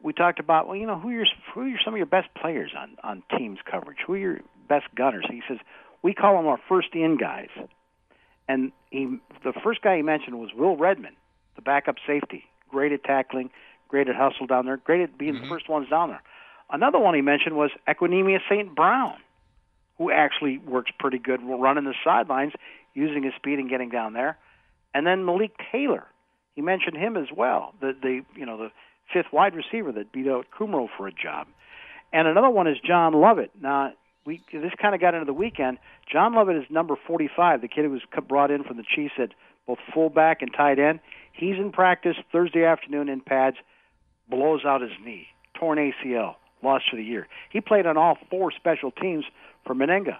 we 0.00 0.12
talked 0.12 0.38
about 0.38 0.68
well, 0.68 0.76
you 0.76 0.86
know, 0.86 0.98
who 0.98 1.08
are 1.08 1.12
your, 1.12 1.26
who 1.54 1.74
are 1.74 1.80
some 1.84 1.94
of 1.94 1.98
your 1.98 2.06
best 2.06 2.28
players 2.40 2.72
on 2.78 2.96
on 3.02 3.22
teams 3.36 3.58
coverage? 3.68 3.98
Who 4.06 4.14
are 4.14 4.18
your 4.18 4.40
best 4.72 4.86
gunners? 4.94 5.26
He 5.28 5.42
says 5.48 5.58
we 6.02 6.14
call 6.14 6.36
them 6.36 6.46
our 6.46 6.60
first 6.68 6.88
in 6.94 7.16
guys. 7.16 7.48
And 8.48 8.72
he, 8.90 9.18
the 9.44 9.52
first 9.64 9.82
guy 9.82 9.96
he 9.96 10.02
mentioned 10.02 10.38
was 10.38 10.50
Will 10.54 10.76
Redmond, 10.76 11.16
the 11.56 11.62
backup 11.62 11.96
safety, 12.06 12.44
great 12.68 12.92
at 12.92 13.04
tackling, 13.04 13.50
great 13.88 14.08
at 14.08 14.16
hustle 14.16 14.46
down 14.46 14.66
there, 14.66 14.76
great 14.76 15.00
at 15.00 15.16
being 15.16 15.34
mm-hmm. 15.34 15.44
the 15.44 15.48
first 15.48 15.68
ones 15.68 15.88
down 15.88 16.08
there. 16.08 16.22
Another 16.70 16.98
one 16.98 17.14
he 17.14 17.20
mentioned 17.20 17.56
was 17.56 17.70
Equanimeous 17.86 18.40
St. 18.50 18.74
Brown, 18.74 19.16
who 19.98 20.10
actually 20.10 20.58
works 20.58 20.90
pretty 20.98 21.18
good 21.18 21.40
running 21.42 21.84
the 21.84 21.94
sidelines, 22.02 22.52
using 22.94 23.22
his 23.22 23.32
speed 23.36 23.58
and 23.58 23.70
getting 23.70 23.90
down 23.90 24.12
there. 24.12 24.38
And 24.94 25.06
then 25.06 25.24
Malik 25.24 25.52
Taylor, 25.70 26.06
he 26.54 26.62
mentioned 26.62 26.96
him 26.96 27.16
as 27.16 27.28
well. 27.34 27.74
The 27.80 27.94
the 28.00 28.20
you 28.36 28.44
know 28.44 28.58
the 28.58 28.70
fifth 29.12 29.32
wide 29.32 29.54
receiver 29.54 29.92
that 29.92 30.12
beat 30.12 30.28
out 30.28 30.46
Kumerow 30.58 30.88
for 30.96 31.06
a 31.06 31.12
job. 31.12 31.46
And 32.12 32.28
another 32.28 32.50
one 32.50 32.66
is 32.66 32.76
John 32.86 33.14
Lovett. 33.14 33.50
Now 33.60 33.92
we 34.24 34.42
this 34.52 34.72
kind 34.80 34.94
of 34.94 35.00
got 35.00 35.14
into 35.14 35.26
the 35.26 35.32
weekend. 35.32 35.78
John 36.10 36.34
Lovett 36.34 36.56
is 36.56 36.64
number 36.70 36.96
45, 37.06 37.60
the 37.60 37.68
kid 37.68 37.84
who 37.84 37.90
was 37.90 38.02
brought 38.28 38.50
in 38.50 38.64
from 38.64 38.76
the 38.76 38.84
Chiefs 38.84 39.14
at 39.18 39.30
both 39.66 39.78
fullback 39.92 40.42
and 40.42 40.52
tight 40.52 40.78
end. 40.78 41.00
He's 41.32 41.56
in 41.56 41.72
practice 41.72 42.16
Thursday 42.30 42.64
afternoon 42.64 43.08
in 43.08 43.20
pads, 43.20 43.56
blows 44.28 44.64
out 44.64 44.80
his 44.80 44.92
knee, 45.04 45.28
torn 45.54 45.78
ACL, 45.78 46.34
lost 46.62 46.84
for 46.90 46.96
the 46.96 47.04
year. 47.04 47.26
He 47.50 47.60
played 47.60 47.86
on 47.86 47.96
all 47.96 48.18
four 48.30 48.52
special 48.52 48.90
teams 48.90 49.24
for 49.66 49.74
Mennenga. 49.74 50.18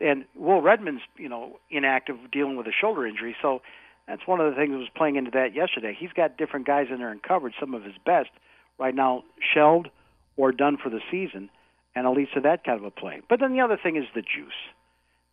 And 0.00 0.24
Will 0.34 0.60
Redmond's, 0.60 1.02
you 1.16 1.28
know, 1.28 1.58
inactive 1.70 2.16
dealing 2.30 2.56
with 2.56 2.66
a 2.66 2.72
shoulder 2.72 3.06
injury. 3.06 3.36
So 3.40 3.62
that's 4.08 4.26
one 4.26 4.40
of 4.40 4.50
the 4.50 4.56
things 4.56 4.72
that 4.72 4.78
was 4.78 4.88
playing 4.96 5.16
into 5.16 5.30
that 5.32 5.54
yesterday. 5.54 5.96
He's 5.98 6.12
got 6.12 6.36
different 6.36 6.66
guys 6.66 6.86
in 6.90 6.98
there 6.98 7.12
in 7.12 7.20
coverage, 7.20 7.54
some 7.60 7.74
of 7.74 7.84
his 7.84 7.94
best 8.04 8.30
right 8.78 8.94
now 8.94 9.22
shelved 9.54 9.88
or 10.36 10.50
done 10.50 10.76
for 10.82 10.90
the 10.90 11.00
season 11.10 11.50
and 11.94 12.06
it 12.06 12.10
leads 12.10 12.30
to 12.32 12.40
that 12.40 12.64
kind 12.64 12.78
of 12.78 12.84
a 12.84 12.90
play. 12.90 13.20
But 13.28 13.40
then 13.40 13.52
the 13.52 13.60
other 13.60 13.78
thing 13.80 13.96
is 13.96 14.04
the 14.14 14.22
juice, 14.22 14.52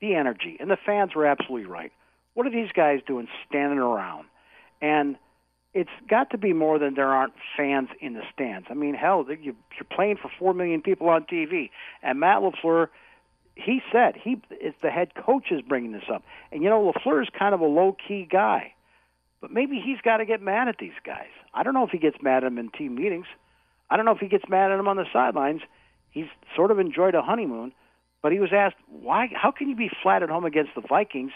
the 0.02 0.15
energy, 0.15 0.58
and 0.60 0.69
the 0.69 0.78
fans 0.86 1.15
were 1.15 1.26
absolutely 1.26 1.67
right. 1.67 1.91
What 2.34 2.45
are 2.48 2.52
these 2.52 2.72
guys 2.74 3.00
doing 3.06 3.28
standing 3.48 3.80
around? 3.80 4.26
And 4.82 5.17
it's 5.74 5.89
got 6.10 6.32
to 6.32 6.38
be 6.38 6.54
more 6.54 6.80
than 6.80 6.95
there 6.95 7.10
aren't 7.10 7.34
fans 7.56 7.89
in 8.02 8.13
the 8.13 8.22
stands. 8.34 8.67
I 8.69 8.74
mean, 8.74 8.95
hell, 8.95 9.26
you're 9.28 9.56
playing 9.91 10.17
for 10.17 10.32
four 10.39 10.54
million 10.54 10.82
people 10.82 11.10
on 11.10 11.24
TV, 11.24 11.69
and 12.02 12.19
Matt 12.19 12.41
LaFleur, 12.41 12.88
he 13.56 13.82
said 13.91 14.15
he 14.15 14.41
it's 14.52 14.78
the 14.82 14.89
head 14.89 15.13
coach 15.13 15.52
is 15.52 15.62
bringing 15.62 15.91
this 15.91 16.10
up, 16.12 16.24
and 16.52 16.63
you 16.63 16.69
know 16.69 16.91
LaFleur 16.91 17.22
is 17.22 17.30
kind 17.38 17.54
of 17.54 17.60
a 17.60 17.65
low 17.65 17.95
key 18.08 18.28
guy, 18.30 18.74
but 19.41 19.52
maybe 19.52 19.82
he's 19.84 20.02
got 20.02 20.17
to 20.17 20.26
get 20.26 20.41
mad 20.41 20.69
at 20.69 20.78
these 20.80 20.98
guys. 21.06 21.30
I 21.54 21.63
don't 21.63 21.74
know 21.74 21.86
if 21.86 21.91
he 21.91 21.98
gets 21.98 22.17
mad 22.22 22.43
at 22.43 22.48
them 22.48 22.58
in 22.58 22.69
team 22.69 22.95
meetings. 22.95 23.28
I 23.89 23.98
don't 23.98 24.06
know 24.06 24.13
if 24.13 24.19
he 24.19 24.28
gets 24.28 24.45
mad 24.48 24.72
at 24.72 24.78
them 24.78 24.88
on 24.88 24.98
the 24.98 25.06
sidelines 25.12 25.62
he's 26.12 26.28
sort 26.56 26.72
of 26.72 26.80
enjoyed 26.80 27.15
a 27.15 27.22
honeymoon, 27.22 27.72
but 28.22 28.32
he 28.32 28.39
was 28.39 28.52
asked 28.54 28.76
why 28.88 29.30
how 29.34 29.52
can 29.52 29.69
you 29.69 29.76
be 29.76 29.89
flat 30.02 30.24
at 30.24 30.30
home 30.30 30.45
against 30.45 30.72
the 30.76 30.82
Vikings 30.82 31.32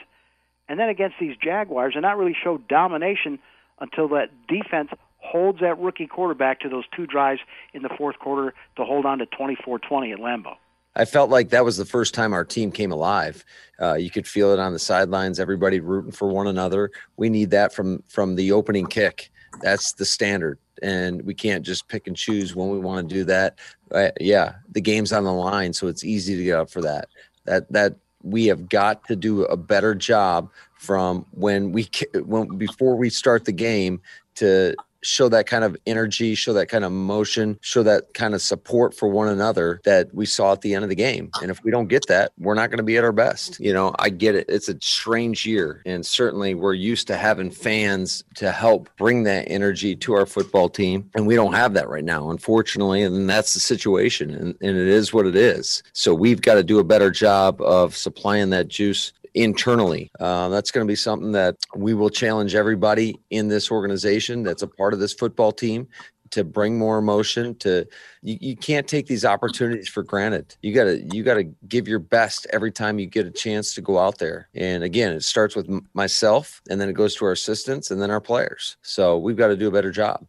and 0.68 0.80
then 0.80 0.90
against 0.90 1.16
these 1.20 1.36
Jaguars 1.42 1.94
and 1.96 2.04
not 2.04 2.18
really 2.18 2.36
show 2.42 2.58
domination 2.70 3.40
until 3.80 4.08
that 4.10 4.30
defense 4.48 4.90
holds 5.18 5.60
that 5.62 5.80
rookie 5.80 6.08
quarterback 6.08 6.60
to 6.60 6.70
those 6.70 6.84
two 6.96 7.08
drives 7.08 7.42
in 7.74 7.82
the 7.82 7.90
fourth 7.98 8.20
quarter 8.20 8.54
to 8.76 8.84
hold 8.84 9.06
on 9.06 9.20
to 9.20 9.26
24-20 9.26 10.14
at 10.14 10.20
Lambeau. 10.20 10.56
I 10.96 11.06
felt 11.06 11.30
like 11.30 11.50
that 11.50 11.66
was 11.66 11.78
the 11.78 11.86
first 11.86 12.14
time 12.14 12.34
our 12.34 12.46
team 12.46 12.72
came 12.72 12.92
alive. 12.92 13.44
Uh, 13.82 13.96
you 13.96 14.12
could 14.12 14.28
feel 14.28 14.54
it 14.54 14.60
on 14.60 14.74
the 14.74 14.80
sidelines. 14.80 15.40
Everybody 15.40 15.80
rooting 15.80 16.12
for 16.12 16.28
one 16.28 16.46
another. 16.46 16.92
We 17.18 17.30
need 17.30 17.50
that 17.50 17.74
from 17.74 18.04
from 18.08 18.36
the 18.36 18.52
opening 18.52 18.86
kick. 18.86 19.32
That's 19.62 19.94
the 19.94 20.06
standard 20.06 20.60
and 20.84 21.22
we 21.24 21.34
can't 21.34 21.66
just 21.66 21.88
pick 21.88 22.08
and 22.08 22.16
choose 22.16 22.56
when 22.56 22.70
we 22.70 22.78
want 22.78 23.08
to 23.08 23.16
do 23.16 23.24
that. 23.24 23.58
Uh, 23.92 24.10
yeah, 24.20 24.56
the 24.72 24.82
game's 24.82 25.14
on 25.14 25.24
the 25.24 25.34
line, 25.34 25.74
so 25.74 25.88
it's 25.88 26.04
easy 26.04 26.36
to 26.36 26.44
get 26.44 26.60
up 26.60 26.70
for 26.70 26.82
that. 26.82 27.08
That 27.46 27.72
that 27.72 27.96
we 28.22 28.46
have 28.48 28.70
got 28.70 29.06
to 29.08 29.16
do 29.16 29.44
a 29.46 29.58
better 29.58 29.96
job 29.96 30.50
from 30.78 31.26
when 31.32 31.72
we 31.72 31.90
when 32.26 32.58
before 32.58 32.96
we 32.96 33.10
start 33.10 33.46
the 33.46 33.52
game 33.52 34.02
to 34.36 34.76
show 35.04 35.30
that 35.30 35.46
kind 35.46 35.64
of 35.64 35.78
energy, 35.86 36.36
show 36.36 36.54
that 36.54 36.70
kind 36.70 36.84
of 36.84 36.92
emotion, 36.92 37.58
show 37.62 37.84
that 37.84 38.14
kind 38.14 38.34
of 38.34 38.42
support 38.42 38.94
for 38.94 39.08
one 39.08 39.28
another 39.28 39.82
that 39.84 40.14
we 40.14 40.26
saw 40.26 40.54
at 40.54 40.62
the 40.62 40.74
end 40.74 40.84
of 40.84 40.90
the 40.90 40.96
game. 40.96 41.30
And 41.42 41.52
if 41.52 41.64
we 41.64 41.72
don't 41.72 41.88
get 41.88 42.08
that, 42.08 42.32
we're 42.38 42.56
not 42.56 42.70
going 42.70 42.78
to 42.78 42.84
be 42.84 42.98
at 42.98 43.04
our 43.04 43.12
best. 43.12 43.54
Mm-hmm. 43.54 43.64
You 43.64 43.74
know, 43.74 43.96
I 44.00 44.10
get 44.10 44.36
it. 44.36 44.46
It's 44.50 44.70
a 44.70 44.78
strange 44.82 45.46
year. 45.46 45.82
And 45.86 46.06
certainly 46.06 46.56
we're 46.56 46.74
used 46.74 47.08
to 47.08 47.18
having 47.18 47.52
fans 47.52 48.24
to 48.36 48.52
help 48.52 48.90
bring 48.98 49.24
that 49.24 49.46
energy 49.48 49.96
to 49.98 50.14
our 50.14 50.26
football 50.26 50.70
team. 50.70 51.10
And 51.16 51.28
we 51.28 51.36
don't 51.36 51.54
have 51.54 51.74
that 51.74 51.90
right 51.90 52.04
now, 52.04 52.30
unfortunately. 52.30 53.04
And 53.04 53.30
that's 53.30 53.54
the 53.54 53.60
situation. 53.60 54.32
And, 54.32 54.56
and 54.62 54.78
it 54.78 54.88
is 54.88 55.14
what 55.14 55.26
it 55.26 55.36
is. 55.36 55.84
So 55.94 56.14
we've 56.14 56.42
got 56.42 56.56
to 56.56 56.64
do 56.64 56.80
a 56.80 56.84
better 56.84 57.12
job 57.12 57.62
of 57.62 57.96
supplying 57.96 58.50
that 58.52 58.68
juice 58.68 59.14
internally. 59.34 60.12
Uh, 60.20 60.50
that's 60.50 60.72
going 60.72 60.86
to 60.86 60.92
be 60.92 60.96
something 60.96 61.32
that 61.32 61.56
we 61.76 61.94
will 61.94 62.10
challenge 62.10 62.56
everybody 62.56 63.20
in 63.30 63.48
this 63.48 63.72
organization 63.72 64.44
that's 64.44 64.62
a 64.62 64.68
part 64.68 64.94
of 64.94 65.00
this 65.00 65.14
football 65.14 65.52
team 65.52 65.88
to 66.34 66.44
bring 66.44 66.80
more 66.80 66.98
emotion 66.98 67.54
to 67.54 67.86
you, 68.24 68.38
you 68.42 68.58
can't 68.58 68.88
take 68.88 69.06
these 69.06 69.24
opportunities 69.24 69.88
for 69.88 70.02
granted. 70.02 70.56
You 70.64 70.74
gotta 70.74 71.00
you 71.12 71.22
gotta 71.22 71.44
give 71.68 71.88
your 71.88 72.00
best 72.00 72.48
every 72.52 72.72
time 72.72 72.98
you 72.98 73.06
get 73.06 73.28
a 73.28 73.32
chance 73.32 73.76
to 73.76 73.82
go 73.82 74.00
out 74.00 74.18
there. 74.18 74.50
And 74.56 74.84
again 74.84 75.14
it 75.14 75.24
starts 75.24 75.56
with 75.56 75.70
myself 75.94 76.60
and 76.72 76.82
then 76.82 76.90
it 76.90 76.94
goes 76.94 77.16
to 77.18 77.26
our 77.26 77.34
assistants 77.34 77.92
and 77.92 78.02
then 78.02 78.10
our 78.10 78.22
players. 78.22 78.78
So 78.82 79.20
we've 79.20 79.38
got 79.38 79.50
to 79.50 79.56
do 79.56 79.68
a 79.68 79.72
better 79.72 79.92
job 79.92 80.26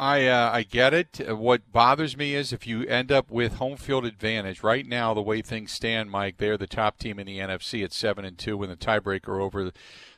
I 0.00 0.26
uh, 0.26 0.50
I 0.52 0.62
get 0.62 0.94
it. 0.94 1.20
Uh, 1.28 1.36
what 1.36 1.72
bothers 1.72 2.16
me 2.16 2.34
is 2.34 2.52
if 2.52 2.66
you 2.66 2.84
end 2.84 3.10
up 3.10 3.30
with 3.30 3.54
home 3.54 3.76
field 3.76 4.04
advantage. 4.04 4.62
Right 4.62 4.86
now, 4.86 5.12
the 5.12 5.22
way 5.22 5.42
things 5.42 5.72
stand, 5.72 6.10
Mike, 6.10 6.36
they're 6.36 6.56
the 6.56 6.68
top 6.68 6.98
team 6.98 7.18
in 7.18 7.26
the 7.26 7.38
NFC 7.38 7.82
at 7.84 7.92
seven 7.92 8.24
and 8.24 8.38
two, 8.38 8.56
with 8.56 8.70
a 8.70 8.76
tiebreaker 8.76 9.40
over 9.40 9.72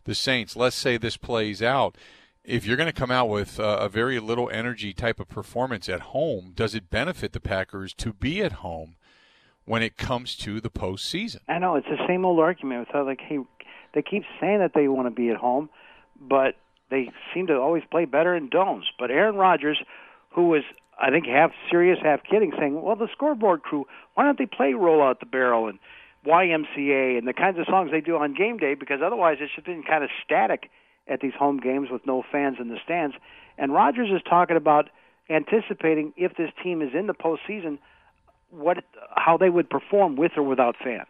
the 0.05 0.15
Saints. 0.15 0.55
Let's 0.55 0.77
say 0.77 0.97
this 0.97 1.17
plays 1.17 1.63
out. 1.63 1.97
If 2.45 2.67
you're 2.67 2.77
going 2.77 2.93
to 2.93 2.93
come 2.93 3.11
out 3.11 3.29
with 3.29 3.61
uh, 3.61 3.79
a 3.81 3.89
very 3.89 4.19
little 4.19 4.51
energy 4.51 4.93
type 4.93 5.21
of 5.21 5.29
performance 5.29 5.89
at 5.89 6.01
home, 6.01 6.53
does 6.55 6.75
it 6.75 6.91
benefit 6.91 7.33
the 7.33 7.41
Packers 7.41 7.95
to 7.95 8.13
be 8.13 8.43
at 8.43 8.53
home 8.53 8.97
when 9.65 9.83
it 9.83 9.97
comes 9.97 10.35
to 10.37 10.61
the 10.61 10.71
postseason? 10.71 11.41
I 11.49 11.59
know 11.59 11.77
it's 11.77 11.87
the 11.87 12.05
same 12.07 12.25
old 12.25 12.41
argument. 12.41 12.89
With 12.93 13.07
like, 13.07 13.21
hey, 13.21 13.39
they 13.95 14.03
keep 14.03 14.25
saying 14.41 14.59
that 14.59 14.73
they 14.75 14.89
want 14.89 15.07
to 15.07 15.11
be 15.11 15.31
at 15.31 15.37
home, 15.37 15.71
but 16.21 16.57
they 16.91 17.11
seem 17.33 17.47
to 17.47 17.59
always 17.59 17.83
play 17.91 18.05
better 18.05 18.35
in 18.35 18.49
domes. 18.49 18.87
But 18.99 19.11
Aaron 19.11 19.37
Rodgers, 19.37 19.79
who 20.31 20.49
was 20.49 20.63
I 21.01 21.11
think 21.11 21.27
half 21.27 21.53
serious, 21.71 21.99
half 22.03 22.23
kidding, 22.25 22.53
saying, 22.59 22.81
"Well, 22.83 22.97
the 22.97 23.09
scoreboard 23.09 23.63
crew, 23.63 23.87
why 24.15 24.25
don't 24.25 24.39
they 24.39 24.47
play 24.47 24.75
Roll 24.75 25.03
Out 25.03 25.21
the 25.21 25.27
Barrel 25.27 25.69
and 25.69 25.79
YMCA 26.27 27.17
and 27.17 27.27
the 27.27 27.33
kinds 27.33 27.59
of 27.59 27.67
songs 27.67 27.91
they 27.91 28.03
do 28.03 28.17
on 28.17 28.35
game 28.35 28.59
day? 28.59 28.75
Because 28.75 29.01
otherwise, 29.01 29.39
it's 29.41 29.55
just 29.55 29.67
been 29.67 29.83
kind 29.83 30.05
of 30.05 30.11
static 30.23 30.71
at 31.09 31.21
these 31.21 31.33
home 31.33 31.59
games 31.59 31.89
with 31.91 32.07
no 32.07 32.23
fans 32.31 32.59
in 32.61 32.69
the 32.69 32.79
stands." 32.85 33.17
And 33.57 33.73
Rodgers 33.73 34.11
is 34.11 34.23
talking 34.23 34.57
about 34.57 34.91
anticipating 35.31 36.13
if 36.17 36.35
this 36.37 36.51
team 36.63 36.83
is 36.83 36.95
in 36.95 37.07
the 37.07 37.15
postseason, 37.15 37.79
what 38.51 38.85
how 39.17 39.37
they 39.37 39.49
would 39.49 39.71
perform 39.71 40.17
with 40.17 40.37
or 40.37 40.43
without 40.43 40.77
fans 40.77 41.09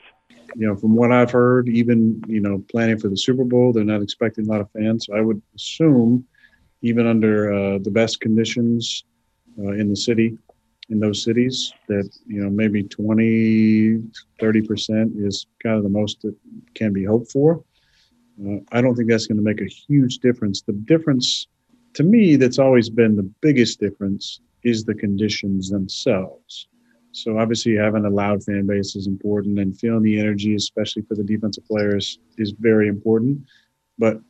you 0.56 0.66
know, 0.66 0.76
from 0.76 0.94
what 0.94 1.12
I've 1.12 1.30
heard, 1.30 1.68
even 1.68 2.22
you 2.26 2.40
know, 2.40 2.62
planning 2.70 2.98
for 2.98 3.08
the 3.08 3.16
Super 3.16 3.44
Bowl, 3.44 3.72
they're 3.72 3.84
not 3.84 4.02
expecting 4.02 4.46
a 4.46 4.50
lot 4.50 4.60
of 4.60 4.70
fans. 4.72 5.06
So 5.06 5.16
I 5.16 5.20
would 5.20 5.40
assume, 5.54 6.26
even 6.82 7.06
under 7.06 7.52
uh, 7.52 7.78
the 7.78 7.90
best 7.90 8.20
conditions 8.20 9.04
uh, 9.58 9.72
in 9.72 9.90
the 9.90 9.96
city, 9.96 10.36
in 10.88 10.98
those 10.98 11.22
cities, 11.22 11.72
that 11.88 12.08
you 12.26 12.42
know 12.42 12.50
maybe 12.50 12.82
20, 12.82 14.02
30 14.40 14.62
percent 14.62 15.12
is 15.16 15.46
kind 15.62 15.76
of 15.76 15.82
the 15.82 15.88
most 15.88 16.22
that 16.22 16.34
can 16.74 16.92
be 16.92 17.04
hoped 17.04 17.30
for. 17.30 17.62
Uh, 18.44 18.56
I 18.72 18.80
don't 18.80 18.94
think 18.94 19.08
that's 19.08 19.26
going 19.26 19.38
to 19.38 19.44
make 19.44 19.60
a 19.60 19.66
huge 19.66 20.18
difference. 20.18 20.62
The 20.62 20.72
difference, 20.72 21.46
to 21.94 22.02
me, 22.02 22.36
that's 22.36 22.58
always 22.58 22.88
been 22.88 23.16
the 23.16 23.30
biggest 23.40 23.80
difference 23.80 24.40
is 24.64 24.84
the 24.84 24.94
conditions 24.94 25.70
themselves. 25.70 26.68
So 27.12 27.38
obviously 27.38 27.74
having 27.74 28.04
a 28.04 28.10
loud 28.10 28.44
fan 28.44 28.66
base 28.66 28.94
is 28.94 29.06
important 29.06 29.58
and 29.58 29.78
feeling 29.78 30.02
the 30.02 30.18
energy, 30.18 30.54
especially 30.54 31.02
for 31.02 31.14
the 31.14 31.24
defensive 31.24 31.66
players, 31.66 32.18
is 32.38 32.52
very 32.52 32.88
important. 32.88 33.40
But 33.98 34.20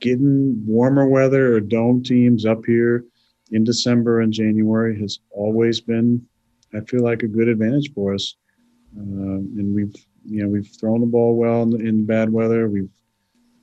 getting 0.00 0.62
warmer 0.66 1.08
weather 1.08 1.54
or 1.54 1.60
dome 1.60 2.02
teams 2.02 2.44
up 2.44 2.64
here 2.66 3.04
in 3.50 3.64
December 3.64 4.20
and 4.20 4.32
January 4.32 5.00
has 5.00 5.20
always 5.30 5.80
been, 5.80 6.24
I 6.74 6.80
feel 6.80 7.02
like, 7.02 7.22
a 7.22 7.28
good 7.28 7.48
advantage 7.48 7.92
for 7.94 8.14
us. 8.14 8.36
Uh, 8.96 9.40
and 9.40 9.74
we've, 9.74 9.94
you 10.24 10.42
know, 10.42 10.48
we've 10.48 10.70
thrown 10.78 11.00
the 11.00 11.06
ball 11.06 11.34
well 11.34 11.62
in, 11.62 11.86
in 11.86 12.06
bad 12.06 12.30
weather. 12.30 12.68
We've 12.68 12.90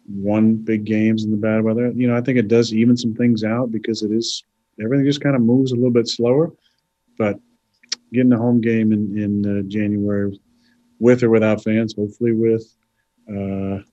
won 0.08 0.56
big 0.56 0.86
games 0.86 1.23
in 1.23 1.32
the 1.32 1.38
bad 1.38 1.63
weather. 1.63 1.91
You 1.95 2.08
know, 2.08 2.17
I 2.17 2.21
think 2.21 2.38
it 2.38 2.47
does 2.47 2.73
even 2.73 2.97
some 2.97 3.13
things 3.13 3.43
out 3.43 3.71
because 3.71 4.01
it 4.01 4.12
is 4.12 4.43
everything 4.82 5.06
just 5.06 5.21
kind 5.21 5.36
of 5.36 5.41
moves 5.41 5.71
a 5.71 5.75
little 5.75 5.91
bit 5.91 6.08
slower. 6.08 6.51
But 7.17 7.39
getting 8.15 8.34
a 8.34 8.38
home 8.38 8.62
game 8.62 8.91
in 8.91 9.17
in 9.17 9.60
uh, 9.60 9.62
January, 9.67 10.39
with 10.99 11.23
or 11.23 11.30
without 11.30 11.63
fans, 11.63 11.93
hopefully 11.97 12.34
with, 12.34 12.63
uh, 13.30 13.84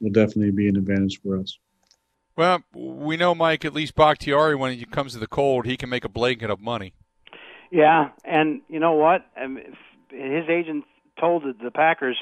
will 0.00 0.12
definitely 0.12 0.52
be 0.52 0.68
an 0.68 0.76
advantage 0.76 1.20
for 1.22 1.38
us. 1.38 1.58
Well, 2.36 2.62
we 2.74 3.16
know 3.16 3.34
Mike. 3.34 3.64
At 3.64 3.74
least 3.74 3.94
Bakhtiari, 3.94 4.54
when 4.54 4.72
it 4.72 4.90
comes 4.90 5.12
to 5.12 5.18
the 5.18 5.26
cold, 5.26 5.66
he 5.66 5.76
can 5.76 5.90
make 5.90 6.04
a 6.04 6.08
blanket 6.08 6.50
of 6.50 6.60
money. 6.60 6.94
Yeah, 7.70 8.10
and 8.24 8.60
you 8.68 8.80
know 8.80 8.92
what? 8.92 9.26
his 10.10 10.44
agent 10.48 10.84
told 11.18 11.42
the 11.42 11.70
Packers 11.70 12.18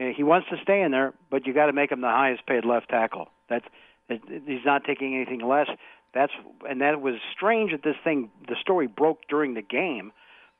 uh, 0.00 0.06
he 0.16 0.22
wants 0.22 0.48
to 0.50 0.56
stay 0.62 0.82
in 0.82 0.90
there, 0.90 1.12
but 1.30 1.46
you 1.46 1.54
got 1.54 1.66
to 1.66 1.72
make 1.72 1.90
him 1.90 2.00
the 2.00 2.08
highest 2.08 2.46
paid 2.46 2.64
left 2.64 2.88
tackle. 2.88 3.28
That's 3.48 3.64
he's 4.08 4.64
not 4.64 4.84
taking 4.84 5.14
anything 5.14 5.46
less. 5.46 5.68
That's 6.14 6.32
and 6.68 6.80
that 6.80 7.00
was 7.00 7.14
strange 7.34 7.72
that 7.72 7.82
this 7.82 7.96
thing 8.02 8.30
the 8.48 8.56
story 8.60 8.86
broke 8.86 9.20
during 9.28 9.54
the 9.54 9.62
game 9.62 10.12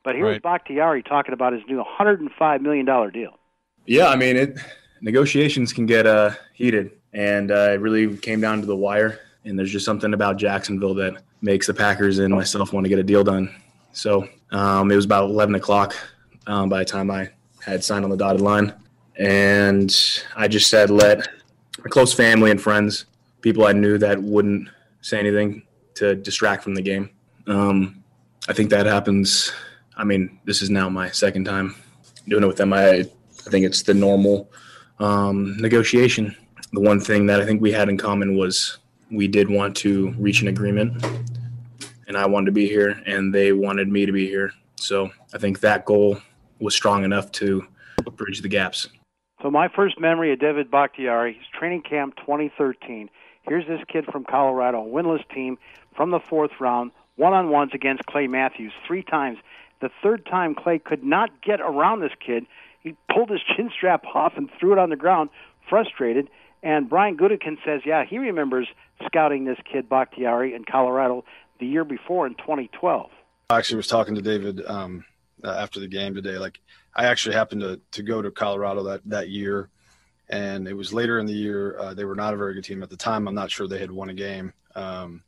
but 0.09 0.15
here's 0.15 0.37
right. 0.37 0.43
Bakhtiari 0.43 1.03
talking 1.03 1.35
about 1.35 1.53
his 1.53 1.61
new 1.69 1.85
$105 1.85 2.61
million 2.63 2.87
deal. 3.13 3.39
Yeah, 3.85 4.09
I 4.09 4.17
mean, 4.17 4.39
it 4.39 4.59
negotiations 5.03 5.75
can 5.75 5.85
get 5.85 6.07
uh, 6.07 6.31
heated, 6.55 6.93
and 7.13 7.51
uh, 7.51 7.73
it 7.73 7.81
really 7.83 8.17
came 8.17 8.41
down 8.41 8.63
to 8.63 8.67
the 8.67 8.75
wire. 8.75 9.21
And 9.45 9.59
there's 9.59 9.71
just 9.71 9.85
something 9.85 10.15
about 10.15 10.39
Jacksonville 10.39 10.95
that 10.95 11.23
makes 11.43 11.67
the 11.67 11.75
Packers 11.75 12.21
and 12.21 12.33
myself 12.33 12.73
want 12.73 12.87
to 12.87 12.89
get 12.89 12.99
a 12.99 13.03
deal 13.03 13.23
done. 13.23 13.55
So 13.93 14.27
um, 14.51 14.91
it 14.91 14.97
was 14.97 15.05
about 15.05 15.29
11 15.29 15.57
o'clock 15.57 15.95
um, 16.47 16.71
by 16.71 16.79
the 16.79 16.85
time 16.87 17.11
I 17.11 17.29
had 17.63 17.85
signed 17.85 18.03
on 18.03 18.11
the 18.11 18.17
dotted 18.17 18.41
line. 18.41 18.73
And 19.17 19.95
I 20.37 20.49
just 20.49 20.71
said, 20.71 20.89
let 20.89 21.29
my 21.85 21.91
close 21.91 22.15
family 22.15 22.51
and 22.51 22.59
friends, 22.59 23.05
people 23.43 23.67
I 23.67 23.73
knew 23.73 23.99
that 23.99 24.23
wouldn't 24.23 24.71
say 25.03 25.19
anything 25.19 25.65
to 25.97 26.15
distract 26.15 26.63
from 26.65 26.75
the 26.75 26.83
game. 26.83 27.11
Um, 27.47 28.03
I 28.49 28.55
think 28.55 28.71
that 28.71 28.87
happens 28.87 29.53
I 29.99 30.05
mean, 30.05 30.39
this 30.45 30.63
is 30.63 30.71
now 30.71 30.89
my 30.89 31.11
second 31.11 31.45
time 31.45 31.75
doing 32.29 32.45
it 32.45 32.47
with 32.47 32.57
them. 32.57 32.73
I, 32.73 33.01
I 33.01 33.51
think 33.51 33.67
it's 33.67 33.83
the 33.83 33.95
normal 33.95 34.51
um, 35.01 35.57
negotiation. 35.59 36.37
The 36.73 36.81
one 36.81 37.01
thing 37.01 37.27
that 37.27 37.41
I 37.41 37.45
think 37.45 37.61
we 37.61 37.73
had 37.73 37.89
in 37.89 37.99
common 37.99 38.37
was 38.37 38.79
we 39.11 39.27
did 39.27 39.51
want 39.51 39.77
to 39.79 40.13
reach 40.13 40.41
an 40.41 40.49
agreement, 40.49 41.05
and 42.07 42.17
I 42.17 42.27
wanted 42.27 42.47
to 42.47 42.53
be 42.53 42.69
here, 42.69 43.03
and 43.07 43.35
they 43.35 43.53
wanted 43.53 43.89
me 43.89 44.07
to 44.07 44.13
be 44.13 44.27
here. 44.27 44.53
So 44.77 45.11
I 45.35 45.39
think 45.39 45.61
that 45.61 45.85
goal 45.85 46.19
was 46.61 46.75
strong 46.75 47.05
enough 47.05 47.33
to 47.33 47.67
bridge 48.17 48.41
the 48.41 48.49
gaps. 48.49 48.89
So 49.43 49.51
my 49.51 49.69
first 49.69 50.01
memory 50.01 50.33
of 50.33 50.39
David 50.39 50.71
Bakhtiari, 50.71 51.35
he's 51.35 51.47
training 51.59 51.83
camp 51.83 52.17
2013. 52.17 53.11
Here's 53.43 53.67
this 53.67 53.81
kid 53.89 54.05
from 54.07 54.25
Colorado, 54.25 54.85
winless 54.85 55.29
team 55.35 55.59
from 55.97 56.11
the 56.11 56.21
fourth 56.21 56.51
round, 56.61 56.93
one-on-ones 57.17 57.71
against 57.75 58.05
Clay 58.07 58.27
Matthews 58.27 58.73
three 58.87 59.03
times. 59.03 59.39
The 59.81 59.91
third 60.03 60.27
time, 60.27 60.55
Clay 60.55 60.79
could 60.79 61.05
not 61.05 61.43
get 61.43 61.61
around 61.61 62.01
this 62.01 62.13
kid. 62.25 62.47
He 62.83 62.97
pulled 63.13 63.31
his 63.31 63.41
chin 63.57 63.71
strap 63.77 64.05
off 64.15 64.35
and 64.37 64.49
threw 64.59 64.73
it 64.73 64.79
on 64.79 64.91
the 64.91 64.97
ground, 64.97 65.31
frustrated. 65.69 66.29
And 66.63 66.89
Brian 66.89 67.17
Gutekunst 67.17 67.65
says, 67.65 67.83
yeah, 67.85 68.05
he 68.05 68.19
remembers 68.19 68.69
scouting 69.07 69.45
this 69.45 69.59
kid 69.71 69.89
Bakhtiari 69.89 70.55
in 70.55 70.65
Colorado 70.65 71.25
the 71.61 71.67
year 71.67 71.85
before 71.85 72.27
in 72.27 72.35
2012. 72.35 73.11
I 73.51 73.59
actually 73.59 73.77
was 73.77 73.87
talking 73.87 74.15
to 74.17 74.23
David 74.23 74.65
um, 74.67 75.05
uh, 75.45 75.51
after 75.51 75.81
the 75.81 75.87
game 75.87 76.15
today. 76.15 76.39
Like, 76.39 76.59
I 76.95 77.07
actually 77.07 77.37
happened 77.37 77.61
to 77.61 77.81
to 77.93 78.03
go 78.03 78.21
to 78.21 78.31
Colorado 78.31 78.83
that 78.85 79.03
that 79.07 79.29
year, 79.29 79.71
and 80.29 80.67
it 80.67 80.75
was 80.75 80.93
later 80.93 81.19
in 81.21 81.27
the 81.27 81.33
year. 81.33 81.79
Uh, 81.79 81.95
they 81.95 82.05
were 82.05 82.17
not 82.17 82.35
a 82.35 82.37
very 82.37 82.55
good 82.55 82.65
team 82.65 82.83
at 82.83 82.91
the 82.91 82.97
time. 82.97 83.29
I'm 83.29 83.35
not 83.35 83.51
sure 83.51 83.69
they 83.69 83.79
had 83.79 83.91
won 83.91 84.11
a 84.11 84.15
game. 84.15 84.53
Um, 84.75 85.23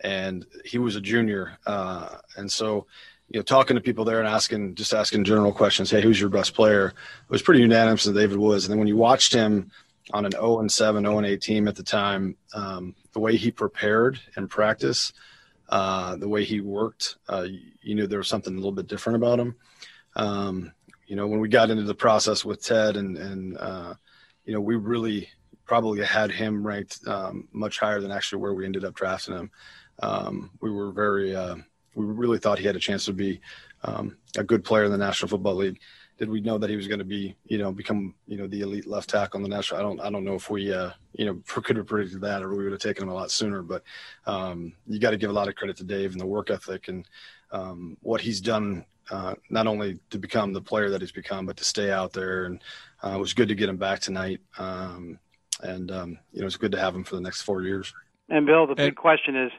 and 0.00 0.44
he 0.64 0.78
was 0.78 0.96
a 0.96 1.00
junior, 1.00 1.58
uh, 1.66 2.18
and 2.36 2.50
so 2.50 2.86
you 3.28 3.38
know, 3.38 3.42
talking 3.42 3.76
to 3.76 3.80
people 3.80 4.04
there 4.04 4.18
and 4.18 4.28
asking, 4.28 4.74
just 4.74 4.94
asking 4.94 5.24
general 5.24 5.52
questions. 5.52 5.90
Hey, 5.90 6.00
who's 6.00 6.20
your 6.20 6.30
best 6.30 6.54
player? 6.54 6.88
It 6.88 7.30
was 7.30 7.42
pretty 7.42 7.60
unanimous 7.60 8.04
that 8.04 8.14
David 8.14 8.38
Woods. 8.38 8.64
And 8.64 8.72
then 8.72 8.78
when 8.78 8.88
you 8.88 8.96
watched 8.96 9.32
him 9.32 9.70
on 10.12 10.24
an 10.24 10.32
0 10.32 10.60
and 10.60 10.72
7, 10.72 11.04
0 11.04 11.18
and 11.18 11.26
8 11.26 11.40
team 11.40 11.68
at 11.68 11.76
the 11.76 11.82
time, 11.82 12.36
um, 12.54 12.94
the 13.12 13.20
way 13.20 13.36
he 13.36 13.50
prepared 13.50 14.18
and 14.36 14.48
practice, 14.48 15.12
uh, 15.68 16.16
the 16.16 16.28
way 16.28 16.44
he 16.44 16.60
worked, 16.60 17.16
uh, 17.28 17.46
you 17.82 17.94
knew 17.94 18.06
there 18.06 18.18
was 18.18 18.28
something 18.28 18.54
a 18.54 18.56
little 18.56 18.72
bit 18.72 18.86
different 18.86 19.16
about 19.16 19.38
him. 19.38 19.56
Um, 20.16 20.72
you 21.06 21.16
know, 21.16 21.26
when 21.26 21.40
we 21.40 21.48
got 21.48 21.70
into 21.70 21.84
the 21.84 21.94
process 21.94 22.44
with 22.44 22.62
Ted 22.62 22.96
and 22.96 23.16
and 23.16 23.58
uh, 23.58 23.94
you 24.44 24.54
know, 24.54 24.60
we 24.60 24.76
really 24.76 25.28
probably 25.66 26.02
had 26.02 26.30
him 26.30 26.66
ranked 26.66 27.06
um, 27.06 27.46
much 27.52 27.78
higher 27.78 28.00
than 28.00 28.10
actually 28.10 28.40
where 28.40 28.54
we 28.54 28.64
ended 28.64 28.84
up 28.84 28.94
drafting 28.94 29.34
him. 29.34 29.50
Um, 30.02 30.50
we 30.62 30.70
were 30.70 30.90
very, 30.90 31.36
uh, 31.36 31.56
we 31.94 32.04
really 32.04 32.38
thought 32.38 32.58
he 32.58 32.66
had 32.66 32.76
a 32.76 32.80
chance 32.80 33.04
to 33.06 33.12
be 33.12 33.40
um, 33.84 34.16
a 34.36 34.44
good 34.44 34.64
player 34.64 34.84
in 34.84 34.92
the 34.92 34.98
National 34.98 35.28
Football 35.28 35.56
League. 35.56 35.80
Did 36.18 36.30
we 36.30 36.40
know 36.40 36.58
that 36.58 36.68
he 36.68 36.76
was 36.76 36.88
going 36.88 36.98
to 36.98 37.04
be, 37.04 37.36
you 37.44 37.58
know, 37.58 37.70
become, 37.70 38.14
you 38.26 38.36
know, 38.36 38.48
the 38.48 38.62
elite 38.62 38.88
left 38.88 39.10
tackle 39.10 39.38
on 39.38 39.42
the 39.42 39.48
national? 39.48 39.78
I 39.78 39.82
don't, 39.84 40.00
I 40.00 40.10
don't 40.10 40.24
know 40.24 40.34
if 40.34 40.50
we, 40.50 40.72
uh, 40.72 40.90
you 41.12 41.26
know, 41.26 41.40
could 41.46 41.76
have 41.76 41.86
predicted 41.86 42.20
that, 42.22 42.42
or 42.42 42.50
we 42.50 42.64
would 42.64 42.72
have 42.72 42.80
taken 42.80 43.04
him 43.04 43.10
a 43.10 43.14
lot 43.14 43.30
sooner. 43.30 43.62
But 43.62 43.84
um, 44.26 44.72
you 44.86 44.98
got 44.98 45.10
to 45.10 45.16
give 45.16 45.30
a 45.30 45.34
lot 45.34 45.48
of 45.48 45.54
credit 45.54 45.76
to 45.76 45.84
Dave 45.84 46.12
and 46.12 46.20
the 46.20 46.26
work 46.26 46.50
ethic 46.50 46.88
and 46.88 47.06
um, 47.52 47.96
what 48.02 48.20
he's 48.20 48.40
done, 48.40 48.84
uh, 49.10 49.36
not 49.48 49.68
only 49.68 50.00
to 50.10 50.18
become 50.18 50.52
the 50.52 50.60
player 50.60 50.90
that 50.90 51.00
he's 51.00 51.12
become, 51.12 51.46
but 51.46 51.56
to 51.58 51.64
stay 51.64 51.90
out 51.90 52.12
there. 52.12 52.46
And 52.46 52.62
uh, 53.04 53.10
it 53.10 53.20
was 53.20 53.32
good 53.32 53.48
to 53.48 53.54
get 53.54 53.68
him 53.68 53.76
back 53.76 54.00
tonight. 54.00 54.40
Um, 54.58 55.20
and 55.62 55.90
um, 55.90 56.18
you 56.32 56.40
know, 56.40 56.46
it's 56.46 56.56
good 56.56 56.72
to 56.72 56.80
have 56.80 56.94
him 56.94 57.04
for 57.04 57.14
the 57.14 57.22
next 57.22 57.42
four 57.42 57.62
years. 57.62 57.94
And 58.28 58.44
Bill, 58.44 58.66
the 58.66 58.74
big 58.74 58.96
question 58.96 59.36
is, 59.36 59.52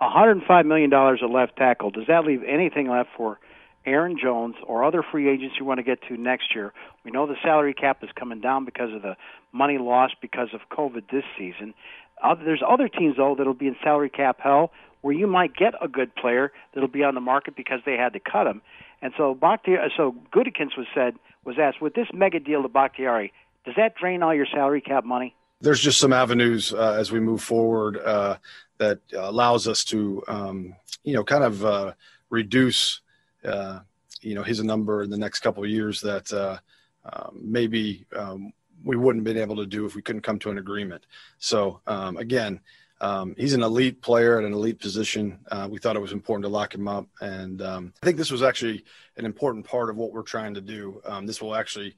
105 0.00 0.66
million 0.66 0.90
dollars 0.90 1.20
at 1.22 1.30
left 1.30 1.56
tackle. 1.56 1.90
Does 1.90 2.06
that 2.06 2.24
leave 2.24 2.42
anything 2.44 2.88
left 2.88 3.10
for 3.16 3.38
Aaron 3.84 4.16
Jones 4.20 4.54
or 4.66 4.84
other 4.84 5.02
free 5.02 5.28
agents 5.28 5.56
you 5.58 5.64
want 5.64 5.78
to 5.78 5.82
get 5.84 6.00
to 6.08 6.16
next 6.16 6.54
year? 6.54 6.72
We 7.04 7.10
know 7.10 7.26
the 7.26 7.36
salary 7.42 7.74
cap 7.74 8.02
is 8.02 8.10
coming 8.18 8.40
down 8.40 8.64
because 8.64 8.92
of 8.94 9.02
the 9.02 9.16
money 9.52 9.78
lost 9.78 10.14
because 10.20 10.48
of 10.54 10.60
COVID 10.70 11.10
this 11.10 11.24
season. 11.36 11.74
Other, 12.22 12.44
there's 12.44 12.62
other 12.66 12.88
teams 12.88 13.16
though 13.16 13.34
that'll 13.36 13.54
be 13.54 13.66
in 13.66 13.76
salary 13.82 14.10
cap 14.10 14.38
hell 14.40 14.70
where 15.00 15.14
you 15.14 15.26
might 15.26 15.54
get 15.54 15.74
a 15.80 15.88
good 15.88 16.14
player 16.14 16.52
that'll 16.74 16.88
be 16.88 17.02
on 17.02 17.14
the 17.14 17.20
market 17.20 17.56
because 17.56 17.80
they 17.84 17.96
had 17.96 18.12
to 18.12 18.20
cut 18.20 18.46
him. 18.46 18.62
And 19.02 19.12
so 19.16 19.34
Bakhtiari, 19.34 19.92
so 19.96 20.14
Gutekunst 20.32 20.76
was 20.76 20.86
said 20.94 21.14
was 21.44 21.56
asked 21.60 21.80
with 21.80 21.94
this 21.94 22.08
mega 22.12 22.38
deal 22.38 22.62
to 22.62 22.68
Bakhtiari, 22.68 23.32
does 23.64 23.74
that 23.76 23.94
drain 23.96 24.22
all 24.22 24.34
your 24.34 24.46
salary 24.46 24.80
cap 24.80 25.04
money? 25.04 25.34
there's 25.60 25.80
just 25.80 25.98
some 25.98 26.12
avenues 26.12 26.72
uh, 26.72 26.96
as 26.98 27.10
we 27.10 27.20
move 27.20 27.42
forward 27.42 27.96
uh, 27.98 28.36
that 28.78 29.00
allows 29.16 29.68
us 29.68 29.84
to, 29.84 30.22
um, 30.28 30.74
you 31.04 31.14
know, 31.14 31.24
kind 31.24 31.44
of 31.44 31.64
uh, 31.64 31.92
reduce, 32.30 33.00
uh, 33.44 33.80
you 34.20 34.34
know, 34.34 34.42
his 34.42 34.62
number 34.62 35.02
in 35.02 35.10
the 35.10 35.18
next 35.18 35.40
couple 35.40 35.62
of 35.62 35.70
years 35.70 36.00
that 36.00 36.32
uh, 36.32 36.58
um, 37.04 37.38
maybe 37.40 38.06
um, 38.16 38.52
we 38.84 38.96
wouldn't 38.96 39.26
have 39.26 39.34
been 39.34 39.42
able 39.42 39.56
to 39.56 39.66
do 39.66 39.84
if 39.84 39.94
we 39.94 40.02
couldn't 40.02 40.22
come 40.22 40.38
to 40.38 40.50
an 40.50 40.58
agreement. 40.58 41.04
So 41.38 41.80
um, 41.86 42.16
again. 42.16 42.60
Um, 43.00 43.36
he's 43.38 43.54
an 43.54 43.62
elite 43.62 44.02
player 44.02 44.40
at 44.40 44.44
an 44.44 44.52
elite 44.52 44.80
position. 44.80 45.38
Uh, 45.52 45.68
we 45.70 45.78
thought 45.78 45.94
it 45.94 46.00
was 46.00 46.10
important 46.10 46.42
to 46.42 46.48
lock 46.48 46.74
him 46.74 46.88
up, 46.88 47.06
and 47.20 47.62
um, 47.62 47.94
I 48.02 48.06
think 48.06 48.18
this 48.18 48.32
was 48.32 48.42
actually 48.42 48.84
an 49.16 49.24
important 49.24 49.64
part 49.64 49.88
of 49.88 49.94
what 49.94 50.12
we're 50.12 50.22
trying 50.22 50.54
to 50.54 50.60
do. 50.60 51.00
this 51.22 51.40
will 51.40 51.54
actually 51.54 51.94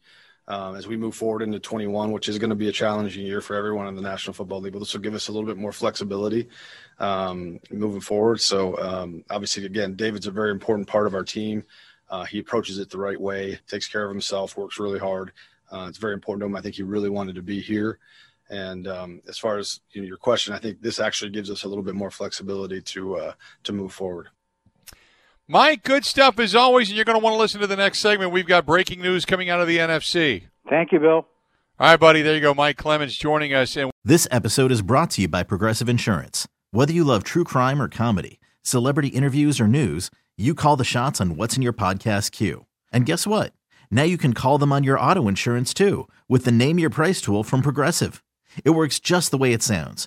um, 0.50 0.74
as 0.74 0.88
we 0.88 0.96
move 0.96 1.14
forward 1.14 1.42
into 1.42 1.60
21, 1.60 2.10
which 2.10 2.28
is 2.28 2.36
going 2.36 2.50
to 2.50 2.56
be 2.56 2.68
a 2.68 2.72
challenging 2.72 3.24
year 3.24 3.40
for 3.40 3.54
everyone 3.54 3.86
in 3.86 3.94
the 3.94 4.02
National 4.02 4.34
Football 4.34 4.60
League. 4.60 4.72
But 4.72 4.80
this 4.80 4.92
will 4.92 5.00
give 5.00 5.14
us 5.14 5.28
a 5.28 5.32
little 5.32 5.46
bit 5.46 5.56
more 5.56 5.70
flexibility 5.70 6.48
um, 6.98 7.60
moving 7.70 8.00
forward. 8.00 8.40
So, 8.40 8.76
um, 8.78 9.24
obviously, 9.30 9.64
again, 9.64 9.94
David's 9.94 10.26
a 10.26 10.32
very 10.32 10.50
important 10.50 10.88
part 10.88 11.06
of 11.06 11.14
our 11.14 11.22
team. 11.22 11.62
Uh, 12.08 12.24
he 12.24 12.40
approaches 12.40 12.80
it 12.80 12.90
the 12.90 12.98
right 12.98 13.20
way, 13.20 13.60
takes 13.68 13.86
care 13.86 14.04
of 14.04 14.10
himself, 14.10 14.56
works 14.56 14.80
really 14.80 14.98
hard. 14.98 15.30
Uh, 15.70 15.86
it's 15.88 15.98
very 15.98 16.14
important 16.14 16.42
to 16.42 16.46
him. 16.46 16.56
I 16.56 16.60
think 16.60 16.74
he 16.74 16.82
really 16.82 17.10
wanted 17.10 17.36
to 17.36 17.42
be 17.42 17.60
here. 17.60 18.00
And 18.48 18.88
um, 18.88 19.22
as 19.28 19.38
far 19.38 19.56
as 19.56 19.78
you 19.92 20.02
know, 20.02 20.08
your 20.08 20.16
question, 20.16 20.52
I 20.52 20.58
think 20.58 20.82
this 20.82 20.98
actually 20.98 21.30
gives 21.30 21.48
us 21.48 21.62
a 21.62 21.68
little 21.68 21.84
bit 21.84 21.94
more 21.94 22.10
flexibility 22.10 22.82
to 22.82 23.16
uh, 23.18 23.32
to 23.62 23.72
move 23.72 23.92
forward. 23.92 24.30
Mike, 25.52 25.82
good 25.82 26.04
stuff 26.04 26.38
as 26.38 26.54
always, 26.54 26.90
and 26.90 26.96
you're 26.96 27.04
going 27.04 27.18
to 27.18 27.24
want 27.24 27.34
to 27.34 27.38
listen 27.38 27.60
to 27.60 27.66
the 27.66 27.74
next 27.74 27.98
segment. 27.98 28.30
We've 28.30 28.46
got 28.46 28.64
breaking 28.64 29.02
news 29.02 29.24
coming 29.24 29.50
out 29.50 29.60
of 29.60 29.66
the 29.66 29.78
NFC. 29.78 30.44
Thank 30.68 30.92
you, 30.92 31.00
Bill. 31.00 31.10
All 31.16 31.26
right, 31.80 31.98
buddy. 31.98 32.22
There 32.22 32.36
you 32.36 32.40
go. 32.40 32.54
Mike 32.54 32.76
Clemens 32.76 33.16
joining 33.16 33.52
us. 33.52 33.76
And 33.76 33.90
this 34.04 34.28
episode 34.30 34.70
is 34.70 34.80
brought 34.80 35.10
to 35.10 35.22
you 35.22 35.26
by 35.26 35.42
Progressive 35.42 35.88
Insurance. 35.88 36.46
Whether 36.70 36.92
you 36.92 37.02
love 37.02 37.24
true 37.24 37.42
crime 37.42 37.82
or 37.82 37.88
comedy, 37.88 38.38
celebrity 38.62 39.08
interviews 39.08 39.60
or 39.60 39.66
news, 39.66 40.08
you 40.38 40.54
call 40.54 40.76
the 40.76 40.84
shots 40.84 41.20
on 41.20 41.34
what's 41.34 41.56
in 41.56 41.62
your 41.62 41.72
podcast 41.72 42.30
queue. 42.30 42.66
And 42.92 43.04
guess 43.04 43.26
what? 43.26 43.52
Now 43.90 44.04
you 44.04 44.18
can 44.18 44.34
call 44.34 44.56
them 44.56 44.72
on 44.72 44.84
your 44.84 45.00
auto 45.00 45.26
insurance 45.26 45.74
too 45.74 46.06
with 46.28 46.44
the 46.44 46.52
Name 46.52 46.78
Your 46.78 46.90
Price 46.90 47.20
tool 47.20 47.42
from 47.42 47.60
Progressive. 47.60 48.22
It 48.64 48.70
works 48.70 49.00
just 49.00 49.32
the 49.32 49.38
way 49.38 49.52
it 49.52 49.64
sounds 49.64 50.06